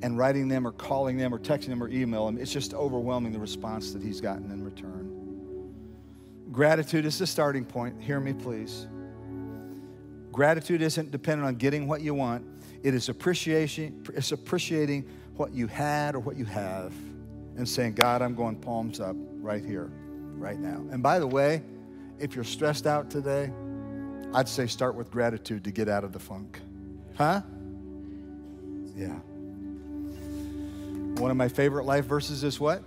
and 0.01 0.17
writing 0.17 0.47
them 0.47 0.67
or 0.67 0.71
calling 0.71 1.17
them 1.17 1.33
or 1.33 1.39
texting 1.39 1.67
them 1.67 1.81
or 1.81 1.89
emailing 1.89 2.35
them. 2.35 2.41
It's 2.41 2.51
just 2.51 2.73
overwhelming 2.73 3.31
the 3.31 3.39
response 3.39 3.93
that 3.93 4.03
he's 4.03 4.21
gotten 4.21 4.51
in 4.51 4.63
return. 4.63 5.11
Gratitude 6.51 7.05
is 7.05 7.17
the 7.19 7.27
starting 7.27 7.65
point. 7.65 8.01
Hear 8.01 8.19
me, 8.19 8.33
please. 8.33 8.87
Gratitude 10.31 10.81
isn't 10.81 11.11
dependent 11.11 11.47
on 11.47 11.55
getting 11.55 11.87
what 11.87 12.01
you 12.01 12.13
want. 12.13 12.45
It 12.83 12.93
is 12.93 13.09
appreciation, 13.09 14.03
it's 14.13 14.31
appreciating 14.31 15.09
what 15.35 15.53
you 15.53 15.67
had 15.67 16.13
or 16.13 16.19
what 16.19 16.35
you 16.35 16.45
have 16.45 16.93
and 17.57 17.67
saying, 17.67 17.93
God, 17.93 18.21
I'm 18.21 18.35
going 18.35 18.57
palms 18.57 18.99
up 18.99 19.15
right 19.39 19.63
here, 19.63 19.91
right 20.35 20.59
now. 20.59 20.83
And 20.91 21.01
by 21.01 21.19
the 21.19 21.27
way, 21.27 21.63
if 22.19 22.35
you're 22.35 22.43
stressed 22.43 22.85
out 22.85 23.09
today, 23.09 23.51
I'd 24.33 24.47
say 24.47 24.67
start 24.67 24.95
with 24.95 25.09
gratitude 25.09 25.63
to 25.63 25.71
get 25.71 25.87
out 25.87 26.03
of 26.03 26.11
the 26.11 26.19
funk. 26.19 26.59
Huh? 27.15 27.41
Yeah. 28.95 29.19
One 31.17 31.31
of 31.31 31.37
my 31.37 31.47
favorite 31.47 31.85
life 31.85 32.05
verses 32.05 32.43
is 32.43 32.59
what? 32.59 32.83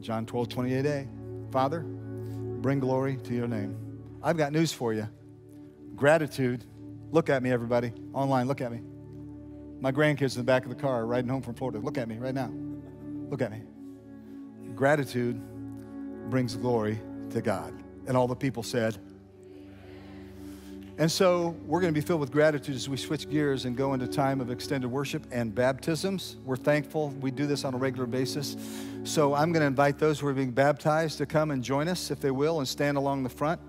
John 0.00 0.26
12, 0.26 0.48
28a. 0.48 1.52
Father, 1.52 1.80
bring 1.80 2.78
glory 2.78 3.16
to 3.24 3.34
your 3.34 3.48
name. 3.48 3.76
I've 4.22 4.36
got 4.36 4.52
news 4.52 4.72
for 4.72 4.92
you. 4.92 5.08
Gratitude. 5.96 6.64
Look 7.10 7.30
at 7.30 7.42
me, 7.42 7.50
everybody. 7.50 7.92
Online, 8.12 8.46
look 8.46 8.60
at 8.60 8.70
me. 8.70 8.82
My 9.80 9.92
grandkids 9.92 10.34
in 10.34 10.40
the 10.40 10.44
back 10.44 10.64
of 10.64 10.68
the 10.68 10.76
car 10.76 11.06
riding 11.06 11.30
home 11.30 11.40
from 11.40 11.54
Florida. 11.54 11.78
Look 11.78 11.96
at 11.96 12.06
me 12.06 12.18
right 12.18 12.34
now. 12.34 12.52
Look 13.30 13.40
at 13.40 13.50
me. 13.50 13.62
Gratitude 14.74 15.40
brings 16.28 16.54
glory 16.54 17.00
to 17.30 17.40
God. 17.40 17.72
And 18.06 18.16
all 18.16 18.28
the 18.28 18.36
people 18.36 18.62
said, 18.62 18.98
and 20.98 21.10
so 21.10 21.56
we're 21.64 21.80
going 21.80 21.94
to 21.94 22.00
be 22.00 22.04
filled 22.04 22.20
with 22.20 22.32
gratitude 22.32 22.74
as 22.74 22.88
we 22.88 22.96
switch 22.96 23.30
gears 23.30 23.64
and 23.66 23.76
go 23.76 23.94
into 23.94 24.08
time 24.08 24.40
of 24.40 24.50
extended 24.50 24.88
worship 24.88 25.24
and 25.30 25.54
baptisms. 25.54 26.36
We're 26.44 26.56
thankful 26.56 27.10
we 27.20 27.30
do 27.30 27.46
this 27.46 27.64
on 27.64 27.72
a 27.72 27.78
regular 27.78 28.06
basis. 28.06 28.56
So 29.04 29.32
I'm 29.32 29.52
going 29.52 29.60
to 29.60 29.66
invite 29.68 29.98
those 29.98 30.18
who 30.18 30.26
are 30.26 30.34
being 30.34 30.50
baptized 30.50 31.18
to 31.18 31.26
come 31.26 31.52
and 31.52 31.62
join 31.62 31.86
us, 31.86 32.10
if 32.10 32.18
they 32.18 32.32
will, 32.32 32.58
and 32.58 32.66
stand 32.66 32.96
along 32.96 33.22
the 33.22 33.28
front. 33.28 33.60